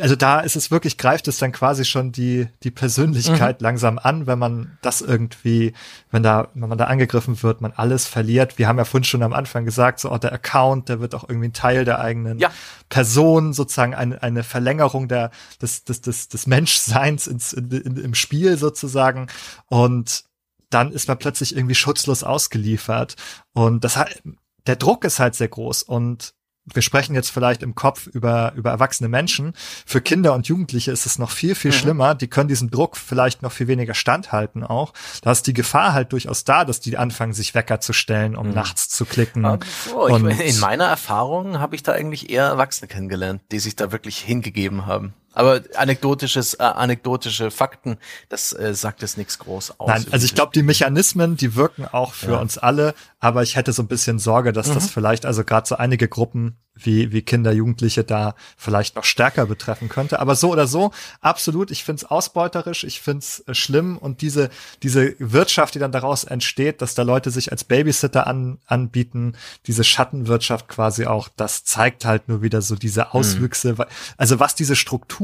[0.00, 3.64] also da ist es wirklich, greift es dann quasi schon die, die Persönlichkeit mhm.
[3.64, 5.72] langsam an, wenn man das irgendwie,
[6.10, 8.58] wenn da, wenn man da angegriffen wird, man alles verliert.
[8.58, 11.28] Wir haben ja vorhin schon am Anfang gesagt, so auch der Account, der wird auch
[11.28, 12.50] irgendwie ein Teil der eigenen ja.
[12.88, 15.30] Person, sozusagen eine, eine Verlängerung der,
[15.60, 19.28] des, des, des, des Menschseins ins, in, in, im Spiel sozusagen.
[19.66, 20.24] Und
[20.70, 23.16] dann ist man plötzlich irgendwie schutzlos ausgeliefert.
[23.52, 24.22] Und das hat,
[24.66, 26.34] der Druck ist halt sehr groß und
[26.72, 29.54] wir sprechen jetzt vielleicht im Kopf über, über erwachsene Menschen.
[29.86, 31.76] Für Kinder und Jugendliche ist es noch viel, viel mhm.
[31.76, 32.14] schlimmer.
[32.14, 34.92] Die können diesem Druck vielleicht noch viel weniger standhalten auch.
[35.22, 38.48] Da ist die Gefahr halt durchaus da, dass die anfangen, sich Wecker zu stellen, um
[38.48, 38.54] mhm.
[38.54, 39.46] nachts zu klicken.
[39.88, 43.76] So, und ich, in meiner Erfahrung habe ich da eigentlich eher Erwachsene kennengelernt, die sich
[43.76, 45.14] da wirklich hingegeben haben.
[45.36, 47.98] Aber anekdotisches, äh, anekdotische Fakten,
[48.30, 49.88] das äh, sagt es nichts groß aus.
[49.88, 52.38] Nein, also ich glaube, die Mechanismen, die wirken auch für ja.
[52.38, 54.74] uns alle, aber ich hätte so ein bisschen Sorge, dass mhm.
[54.74, 59.46] das vielleicht also gerade so einige Gruppen wie, wie Kinder, Jugendliche da vielleicht noch stärker
[59.46, 60.20] betreffen könnte.
[60.20, 64.50] Aber so oder so, absolut, ich find's ausbeuterisch, ich find's äh, schlimm und diese,
[64.82, 69.84] diese Wirtschaft, die dann daraus entsteht, dass da Leute sich als Babysitter an, anbieten, diese
[69.84, 73.06] Schattenwirtschaft quasi auch, das zeigt halt nur wieder so diese mhm.
[73.12, 73.84] Auswüchse, mhm.
[74.16, 74.76] also was diese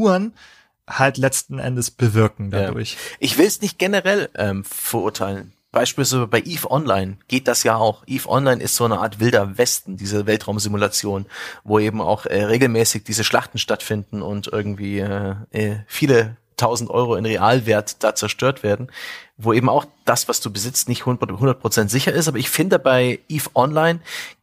[0.02, 0.32] Strukturen
[0.88, 2.94] halt letzten Endes bewirken dadurch.
[2.94, 3.16] Ja.
[3.20, 8.04] Ich will es nicht generell ähm, verurteilen beispielsweise bei EVE Online geht das ja auch.
[8.06, 11.24] EVE Online ist so eine Art wilder Westen, diese Weltraumsimulation,
[11.64, 17.16] wo eben auch äh, regelmäßig diese Schlachten stattfinden und irgendwie äh, äh viele tausend Euro
[17.16, 18.90] in Realwert da zerstört werden
[19.44, 22.28] wo eben auch das, was du besitzt, nicht 100% sicher ist.
[22.28, 24.00] Aber ich finde, bei EVE Online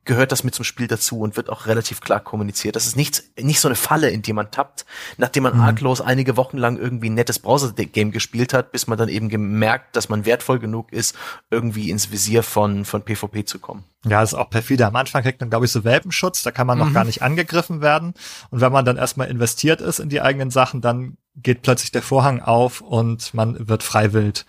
[0.10, 2.76] gehört das mit zum Spiel dazu und wird auch relativ klar kommuniziert.
[2.76, 4.88] Das ist nichts, nicht so eine Falle, in die man tappt,
[5.18, 5.62] nachdem man mhm.
[5.62, 9.95] arglos einige Wochen lang irgendwie ein nettes Browser-Game gespielt hat, bis man dann eben gemerkt,
[9.95, 11.16] dass man wertvoll genug ist,
[11.51, 13.84] irgendwie ins Visier von, von PvP zu kommen.
[14.03, 14.88] Ja, ist auch perfide.
[14.88, 16.95] Am Anfang kriegt man, glaube ich, so Welpenschutz, da kann man noch mhm.
[16.95, 18.16] gar nicht angegriffen werden.
[18.49, 22.01] Und wenn man dann erstmal investiert ist in die eigenen Sachen, dann geht plötzlich der
[22.01, 24.43] Vorhang auf und man wird freiwillig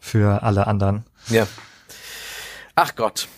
[0.00, 1.04] für alle anderen.
[1.28, 1.46] Ja.
[2.74, 3.28] Ach Gott.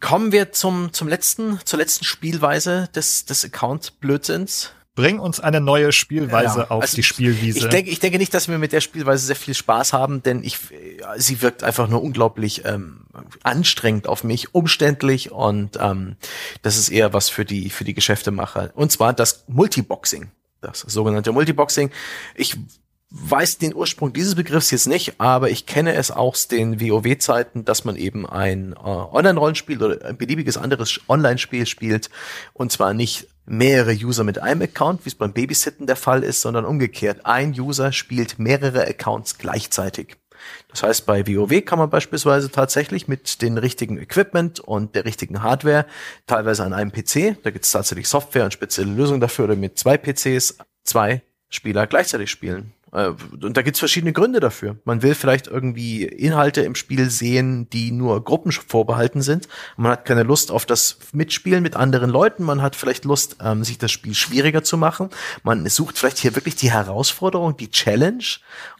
[0.00, 4.72] Kommen wir zum, zum letzten, zur letzten Spielweise des, des Account-Blödsinns.
[4.94, 7.58] Bring uns eine neue Spielweise ja, auf also die Spielwiese.
[7.60, 10.42] Ich denke, ich denke nicht, dass wir mit der Spielweise sehr viel Spaß haben, denn
[10.42, 10.58] ich,
[11.16, 13.06] sie wirkt einfach nur unglaublich ähm,
[13.44, 16.16] anstrengend auf mich, umständlich und ähm,
[16.62, 18.72] das ist eher was für die für die Geschäftemacher.
[18.74, 21.90] Und zwar das Multiboxing, das sogenannte Multiboxing.
[22.34, 22.56] Ich
[23.10, 27.84] weiß den Ursprung dieses Begriffs jetzt nicht, aber ich kenne es aus den WoW-Zeiten, dass
[27.84, 32.10] man eben ein äh, Online-Rollenspiel oder ein beliebiges anderes Online-Spiel spielt
[32.52, 36.42] und zwar nicht mehrere User mit einem Account, wie es beim Babysitten der Fall ist,
[36.42, 37.24] sondern umgekehrt.
[37.24, 40.16] Ein User spielt mehrere Accounts gleichzeitig.
[40.68, 45.42] Das heißt, bei WoW kann man beispielsweise tatsächlich mit den richtigen Equipment und der richtigen
[45.42, 45.86] Hardware,
[46.26, 49.78] teilweise an einem PC, da gibt es tatsächlich Software und spezielle Lösungen dafür, oder mit
[49.78, 52.72] zwei PCs zwei Spieler gleichzeitig spielen.
[52.92, 53.12] Äh,
[53.42, 54.76] und da gibt's verschiedene Gründe dafür.
[54.84, 59.48] Man will vielleicht irgendwie Inhalte im Spiel sehen, die nur Gruppen vorbehalten sind.
[59.76, 62.44] Man hat keine Lust auf das Mitspielen mit anderen Leuten.
[62.44, 65.10] Man hat vielleicht Lust, ähm, sich das Spiel schwieriger zu machen.
[65.42, 68.24] Man sucht vielleicht hier wirklich die Herausforderung, die Challenge.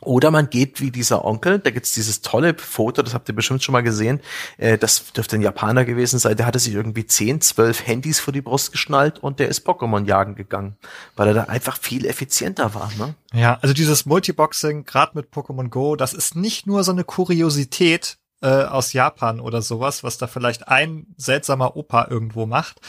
[0.01, 1.59] Oder man geht wie dieser Onkel.
[1.59, 4.21] Da gibt's dieses tolle Foto, das habt ihr bestimmt schon mal gesehen.
[4.57, 6.37] Äh, das dürfte ein Japaner gewesen sein.
[6.37, 10.07] Der hatte sich irgendwie 10, 12 Handys vor die Brust geschnallt und der ist Pokémon
[10.07, 10.77] jagen gegangen,
[11.17, 12.91] weil er da einfach viel effizienter war.
[12.99, 13.15] Ne?
[13.35, 18.19] Ja, also dieses Multiboxing, gerade mit Pokémon Go, das ist nicht nur so eine Kuriosität
[18.41, 22.81] äh, aus Japan oder sowas, was da vielleicht ein seltsamer Opa irgendwo macht.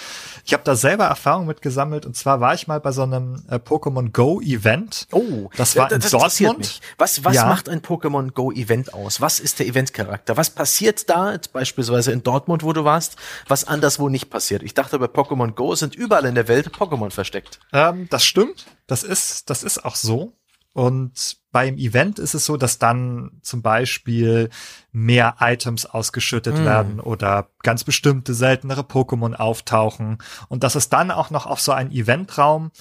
[0.46, 3.44] Ich habe da selber Erfahrung mit gesammelt und zwar war ich mal bei so einem
[3.50, 5.08] äh, Pokémon Go Event.
[5.12, 6.60] Oh, das war das, in Dortmund.
[6.60, 6.82] Mich.
[6.98, 7.46] Was was ja.
[7.46, 9.22] macht ein Pokémon Go Event aus?
[9.22, 10.38] Was ist der Eventcharakter?
[10.38, 13.16] Was passiert da beispielsweise in Dortmund, wo du warst,
[13.48, 14.64] was anderswo nicht passiert?
[14.64, 17.60] Ich dachte bei Pokémon Go sind überall in der Welt Pokémon versteckt.
[17.74, 18.68] Ähm, das stimmt.
[18.88, 20.34] Das ist, das ist auch so.
[20.74, 24.50] Und beim Event ist es so, dass dann zum Beispiel
[24.92, 26.66] mehr Items ausgeschüttet mm.
[26.66, 31.72] werden oder ganz bestimmte seltenere Pokémon auftauchen und dass es dann auch noch auf so
[31.72, 32.72] einen Eventraum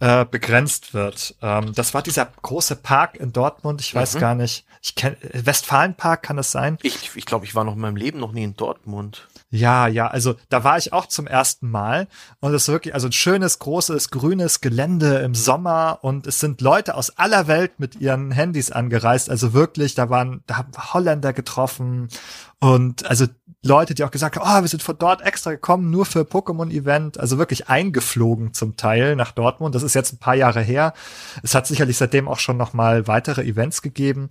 [0.00, 1.36] äh, begrenzt wird.
[1.40, 3.80] Ähm, das war dieser große Park in Dortmund.
[3.80, 4.20] Ich weiß mhm.
[4.20, 4.66] gar nicht.
[4.82, 6.78] Ich kenne Westfalenpark kann es sein?
[6.82, 9.28] Ich glaube, ich, glaub, ich war noch in meinem Leben noch nie in Dortmund.
[9.56, 12.08] Ja, ja, also da war ich auch zum ersten Mal
[12.40, 16.60] und es ist wirklich also ein schönes großes grünes Gelände im Sommer und es sind
[16.60, 21.32] Leute aus aller Welt mit ihren Handys angereist, also wirklich, da waren da haben Holländer
[21.32, 22.08] getroffen
[22.60, 23.26] und also
[23.66, 27.18] Leute, die auch gesagt haben, oh, wir sind von dort extra gekommen, nur für Pokémon-Event,
[27.18, 29.74] also wirklich eingeflogen zum Teil nach Dortmund.
[29.74, 30.94] Das ist jetzt ein paar Jahre her.
[31.42, 34.30] Es hat sicherlich seitdem auch schon noch mal weitere Events gegeben.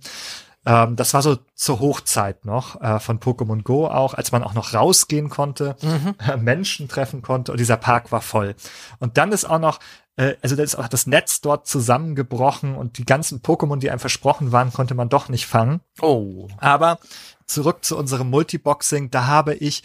[0.66, 4.54] Ähm, das war so zur Hochzeit noch äh, von Pokémon Go auch, als man auch
[4.54, 6.14] noch rausgehen konnte, mhm.
[6.18, 8.56] äh, Menschen treffen konnte und dieser Park war voll.
[8.98, 9.78] Und dann ist auch noch
[10.16, 14.00] äh, also da ist auch das Netz dort zusammengebrochen und die ganzen Pokémon, die einem
[14.00, 15.80] versprochen waren, konnte man doch nicht fangen.
[16.00, 16.48] Oh.
[16.58, 16.98] Aber
[17.46, 19.82] zurück zu unserem Multiboxing, da habe ich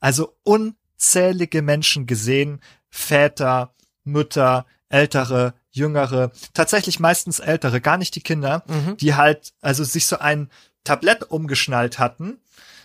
[0.00, 2.60] also unzählige Menschen gesehen,
[2.90, 3.74] Väter,
[4.04, 8.96] Mütter, ältere, jüngere, tatsächlich meistens ältere, gar nicht die Kinder, mhm.
[8.96, 10.48] die halt also sich so ein
[10.84, 12.38] Tablett umgeschnallt hatten.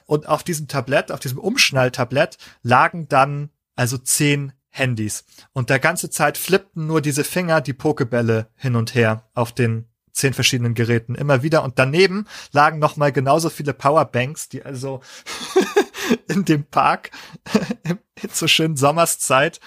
[0.06, 5.24] Und auf diesem Tablett, auf diesem Umschnalltablett lagen dann also zehn Handys.
[5.54, 9.86] Und der ganze Zeit flippten nur diese Finger die Pokebälle hin und her auf den
[10.12, 11.64] zehn verschiedenen Geräten immer wieder.
[11.64, 15.02] Und daneben lagen noch mal genauso viele Powerbanks, die also
[16.28, 17.12] in dem Park
[17.84, 19.60] in so schönen Sommerszeit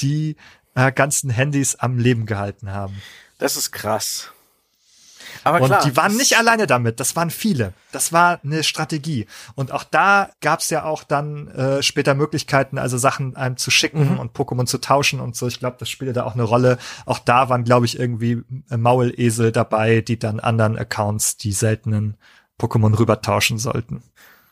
[0.00, 0.36] die
[0.74, 3.00] äh, ganzen Handys am Leben gehalten haben.
[3.38, 4.30] Das ist krass.
[5.42, 7.72] Aber und klar, die waren nicht alleine damit, das waren viele.
[7.92, 9.26] Das war eine Strategie.
[9.54, 13.70] Und auch da gab es ja auch dann äh, später Möglichkeiten, also Sachen einem zu
[13.70, 14.18] schicken mhm.
[14.20, 15.46] und Pokémon zu tauschen und so.
[15.46, 16.78] Ich glaube, das spielte da auch eine Rolle.
[17.04, 22.16] Auch da waren, glaube ich, irgendwie äh, Maulesel dabei, die dann anderen Accounts die seltenen
[22.58, 24.02] Pokémon rübertauschen sollten.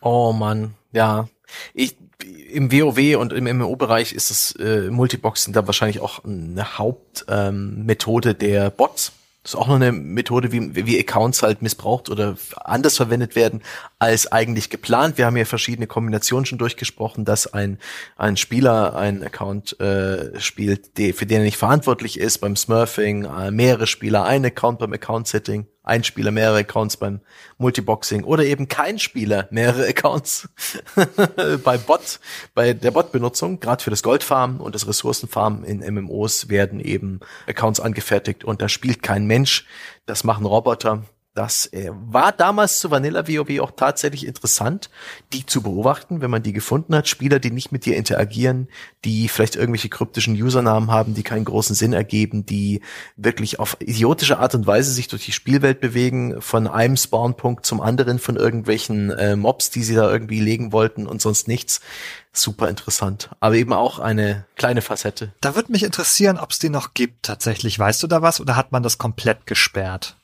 [0.01, 1.29] Oh Mann, ja.
[1.75, 8.31] Ich, im WoW und im MMO-Bereich ist das äh, Multiboxen da wahrscheinlich auch eine Hauptmethode
[8.31, 9.13] ähm, der Bots.
[9.43, 13.63] Das ist auch noch eine Methode, wie, wie Accounts halt missbraucht oder anders verwendet werden
[13.99, 15.19] als eigentlich geplant.
[15.19, 17.79] Wir haben ja verschiedene Kombinationen schon durchgesprochen, dass ein,
[18.17, 23.25] ein Spieler einen Account äh, spielt, die, für den er nicht verantwortlich ist beim Smurfing,
[23.25, 27.21] äh, mehrere Spieler ein Account beim Account-Setting ein Spieler mehrere Accounts beim
[27.59, 30.49] Multiboxing oder eben kein Spieler mehrere Accounts
[31.65, 32.21] bei Bot,
[32.55, 37.81] bei der Bot-Benutzung, gerade für das Goldfarmen und das Ressourcenfarmen in MMOs werden eben Accounts
[37.81, 39.67] angefertigt und da spielt kein Mensch,
[40.07, 41.03] das machen Roboter
[41.35, 44.91] das äh, war damals zu Vanilla WoW auch tatsächlich interessant,
[45.33, 47.09] die zu beobachten, wenn man die gefunden hat.
[47.09, 48.69] Spieler, die nicht mit dir interagieren,
[49.07, 52.83] die vielleicht irgendwelche kryptischen Usernamen haben, die keinen großen Sinn ergeben, die
[53.17, 57.81] wirklich auf idiotische Art und Weise sich durch die Spielwelt bewegen, von einem Spawnpunkt zum
[57.81, 61.81] anderen, von irgendwelchen äh, Mobs, die sie da irgendwie legen wollten und sonst nichts.
[62.35, 65.33] Super interessant, aber eben auch eine kleine Facette.
[65.43, 67.79] Da würde mich interessieren, ob es die noch gibt tatsächlich.
[67.79, 70.17] Weißt du da was oder hat man das komplett gesperrt?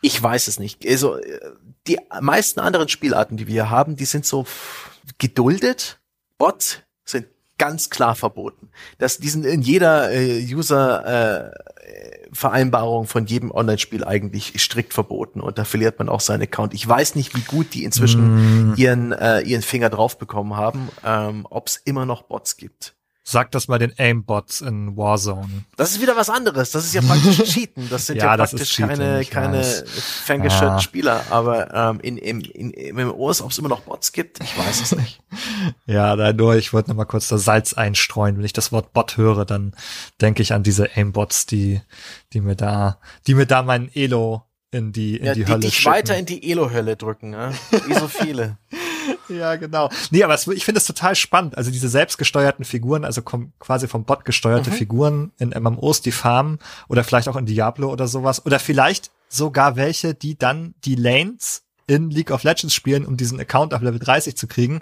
[0.00, 0.86] Ich weiß es nicht.
[0.86, 1.18] Also
[1.86, 4.46] die meisten anderen Spielarten, die wir haben, die sind so
[5.18, 6.00] geduldet.
[6.38, 7.26] Bots sind
[7.58, 8.68] ganz klar verboten.
[8.98, 11.50] Das, die sind in jeder äh, User äh,
[12.32, 16.74] von jedem Online-Spiel eigentlich strikt verboten und da verliert man auch seinen Account.
[16.74, 18.74] Ich weiß nicht, wie gut die inzwischen mm.
[18.76, 22.95] ihren äh, ihren Finger drauf bekommen haben, ähm, ob es immer noch Bots gibt.
[23.28, 25.64] Sag das mal den Aimbots in Warzone.
[25.76, 26.70] Das ist wieder was anderes.
[26.70, 27.90] Das ist ja praktisch Cheaten.
[27.90, 30.80] Das sind ja, ja praktisch keine, keine ferngeschirrten ah.
[30.80, 31.24] Spieler.
[31.30, 34.80] Aber ähm, in, in, in, in MMOs, ob es immer noch Bots gibt, ich weiß
[34.80, 35.20] es nicht.
[35.86, 38.38] ja, da nur, ich wollte noch mal kurz das Salz einstreuen.
[38.38, 39.74] Wenn ich das Wort Bot höre, dann
[40.20, 41.80] denke ich an diese Aimbots, die,
[42.32, 45.60] die mir da, die mir da mein Elo in die, in ja, die, die Hölle
[45.62, 45.90] dich schicken.
[45.90, 47.52] weiter in die Elo-Hölle drücken, ne?
[47.88, 48.58] Wie so viele.
[49.28, 49.90] ja, genau.
[50.10, 51.56] Nee, aber es, ich finde es total spannend.
[51.56, 54.74] Also diese selbstgesteuerten Figuren, also quasi vom Bot gesteuerte mhm.
[54.74, 56.58] Figuren in MMOs, die farmen
[56.88, 58.44] oder vielleicht auch in Diablo oder sowas.
[58.44, 63.38] Oder vielleicht sogar welche, die dann die Lanes in League of Legends spielen, um diesen
[63.38, 64.80] Account auf Level 30 zu kriegen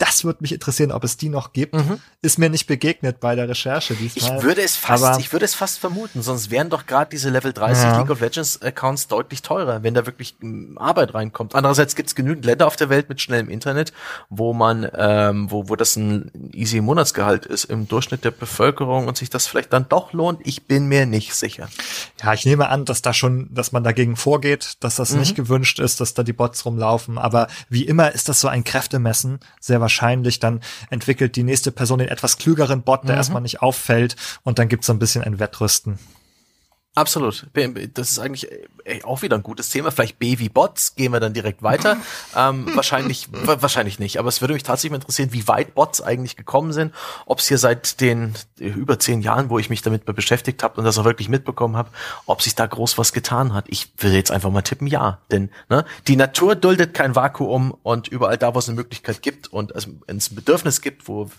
[0.00, 1.74] das würde mich interessieren, ob es die noch gibt.
[1.74, 2.00] Mhm.
[2.22, 4.38] Ist mir nicht begegnet bei der Recherche diesmal.
[4.38, 7.28] Ich würde es fast, aber, ich würde es fast vermuten, sonst wären doch gerade diese
[7.28, 7.98] Level 30 ja.
[7.98, 11.54] League of Legends Accounts deutlich teurer, wenn da wirklich hm, Arbeit reinkommt.
[11.54, 13.92] Andererseits gibt es genügend Länder auf der Welt mit schnellem Internet,
[14.30, 19.18] wo man, ähm, wo, wo das ein easy Monatsgehalt ist im Durchschnitt der Bevölkerung und
[19.18, 20.40] sich das vielleicht dann doch lohnt.
[20.44, 21.68] Ich bin mir nicht sicher.
[22.22, 25.20] Ja, ich nehme an, dass da schon, dass man dagegen vorgeht, dass das mhm.
[25.20, 27.18] nicht gewünscht ist, dass da die Bots rumlaufen.
[27.18, 31.72] Aber wie immer ist das so ein Kräftemessen, sehr wahrscheinlich wahrscheinlich dann entwickelt die nächste
[31.72, 33.18] Person den etwas klügeren Bot, der mhm.
[33.18, 34.14] erstmal nicht auffällt
[34.44, 35.98] und dann gibt's so ein bisschen ein Wettrüsten.
[36.94, 37.46] Absolut.
[37.94, 38.48] Das ist eigentlich
[39.04, 39.92] auch wieder ein gutes Thema.
[39.92, 41.96] Vielleicht B wie Bots, gehen wir dann direkt weiter.
[42.36, 44.18] ähm, wahrscheinlich, wahrscheinlich nicht.
[44.18, 46.92] Aber es würde mich tatsächlich mal interessieren, wie weit Bots eigentlich gekommen sind.
[47.26, 50.84] Ob es hier seit den über zehn Jahren, wo ich mich damit beschäftigt habe und
[50.84, 51.90] das auch wirklich mitbekommen habe,
[52.26, 53.66] ob sich da groß was getan hat.
[53.68, 55.18] Ich würde jetzt einfach mal tippen, ja.
[55.30, 59.48] Denn ne, die Natur duldet kein Vakuum und überall da, wo es eine Möglichkeit gibt
[59.48, 61.30] und es ein Bedürfnis gibt, wo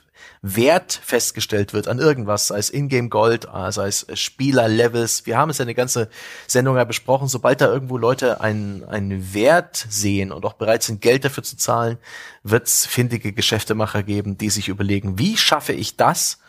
[0.42, 5.26] Wert festgestellt wird an irgendwas, sei es Ingame Gold, äh, sei es Spielerlevels.
[5.26, 6.10] Wir haben es ja eine ganze
[6.48, 7.28] Sendung ja besprochen.
[7.28, 11.58] Sobald da irgendwo Leute einen, einen Wert sehen und auch bereit sind, Geld dafür zu
[11.58, 11.98] zahlen,
[12.44, 16.40] wird es findige Geschäftemacher geben, die sich überlegen, wie schaffe ich das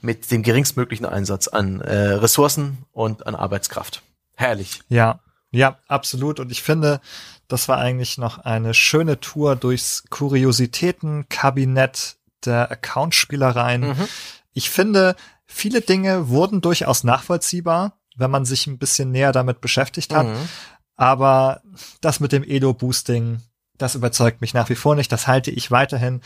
[0.00, 4.02] mit dem geringstmöglichen Einsatz an äh, Ressourcen und an Arbeitskraft.
[4.36, 4.80] Herrlich.
[4.88, 5.20] Ja,
[5.50, 6.40] ja, absolut.
[6.40, 7.00] Und ich finde,
[7.48, 13.88] das war eigentlich noch eine schöne Tour durchs Kuriositätenkabinett der Account-Spielereien.
[13.88, 14.08] Mhm.
[14.52, 20.14] Ich finde, viele Dinge wurden durchaus nachvollziehbar, wenn man sich ein bisschen näher damit beschäftigt
[20.14, 20.26] hat.
[20.26, 20.48] Mhm.
[20.96, 21.62] Aber
[22.00, 23.40] das mit dem Edo-Boosting,
[23.78, 25.12] das überzeugt mich nach wie vor nicht.
[25.12, 26.20] Das halte ich weiterhin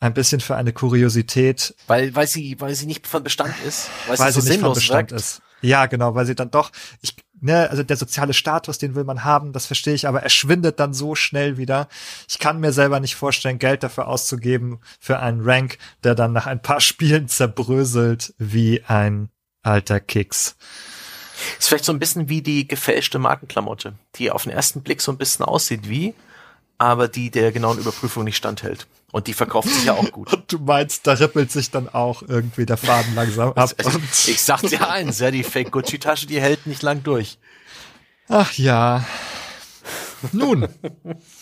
[0.00, 1.74] ein bisschen für eine Kuriosität.
[1.86, 3.88] Weil, weil sie, weil sie nicht von Bestand ist.
[4.08, 5.20] Weil, weil sie, so nicht von Bestand wirkt.
[5.20, 5.42] ist.
[5.62, 6.70] Ja, genau, weil sie dann doch,
[7.02, 10.30] ich, ne, also der soziale Status, den will man haben, das verstehe ich, aber er
[10.30, 11.88] schwindet dann so schnell wieder.
[12.28, 16.46] Ich kann mir selber nicht vorstellen, Geld dafür auszugeben für einen Rank, der dann nach
[16.46, 19.28] ein paar Spielen zerbröselt wie ein
[19.62, 20.56] alter Kicks.
[21.58, 25.12] Ist vielleicht so ein bisschen wie die gefälschte Markenklamotte, die auf den ersten Blick so
[25.12, 26.14] ein bisschen aussieht wie,
[26.78, 28.86] aber die der genauen Überprüfung nicht standhält.
[29.12, 30.32] Und die verkauft sich ja auch gut.
[30.32, 33.74] Und du meinst, da rippelt sich dann auch irgendwie der Faden langsam ab.
[34.26, 37.38] ich sag dir eins, ja, die Fake Gucci Tasche, die hält nicht lang durch.
[38.28, 39.04] Ach ja.
[40.32, 40.68] Nun.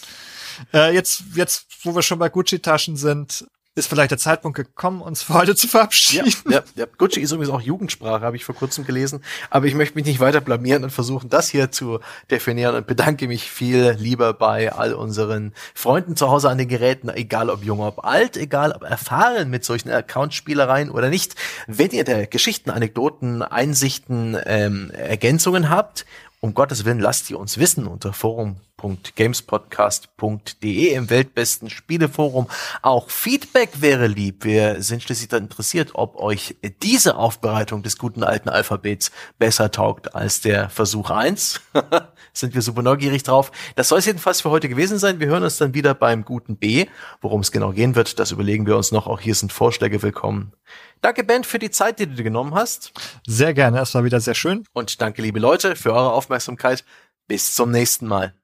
[0.72, 3.46] äh, jetzt, jetzt, wo wir schon bei Gucci Taschen sind,
[3.78, 6.32] ist vielleicht der Zeitpunkt gekommen, uns für heute zu verabschieden.
[6.46, 6.86] Ja, ja, ja.
[6.98, 9.22] Gucci ist übrigens auch Jugendsprache, habe ich vor kurzem gelesen.
[9.50, 12.00] Aber ich möchte mich nicht weiter blamieren und versuchen, das hier zu
[12.30, 17.08] definieren und bedanke mich viel lieber bei all unseren Freunden zu Hause an den Geräten,
[17.08, 21.34] egal ob jung, ob alt, egal ob erfahren mit solchen Account-Spielereien oder nicht.
[21.66, 26.04] Wenn ihr der Geschichten, Anekdoten, Einsichten, ähm, Ergänzungen habt
[26.40, 32.46] um Gottes Willen lasst ihr uns wissen unter forum.gamespodcast.de im weltbesten Spieleforum.
[32.80, 34.44] Auch Feedback wäre lieb.
[34.44, 40.14] Wir sind schließlich dann interessiert, ob euch diese Aufbereitung des guten alten Alphabets besser taugt
[40.14, 41.60] als der Versuch eins.
[42.38, 43.50] sind wir super neugierig drauf.
[43.76, 45.20] Das soll es jedenfalls für heute gewesen sein.
[45.20, 46.86] Wir hören uns dann wieder beim guten B.
[47.20, 49.06] Worum es genau gehen wird, das überlegen wir uns noch.
[49.06, 50.52] Auch hier sind Vorschläge willkommen.
[51.00, 52.92] Danke, Ben, für die Zeit, die du dir genommen hast.
[53.26, 54.64] Sehr gerne, es war wieder sehr schön.
[54.72, 56.84] Und danke, liebe Leute, für eure Aufmerksamkeit.
[57.26, 58.34] Bis zum nächsten Mal.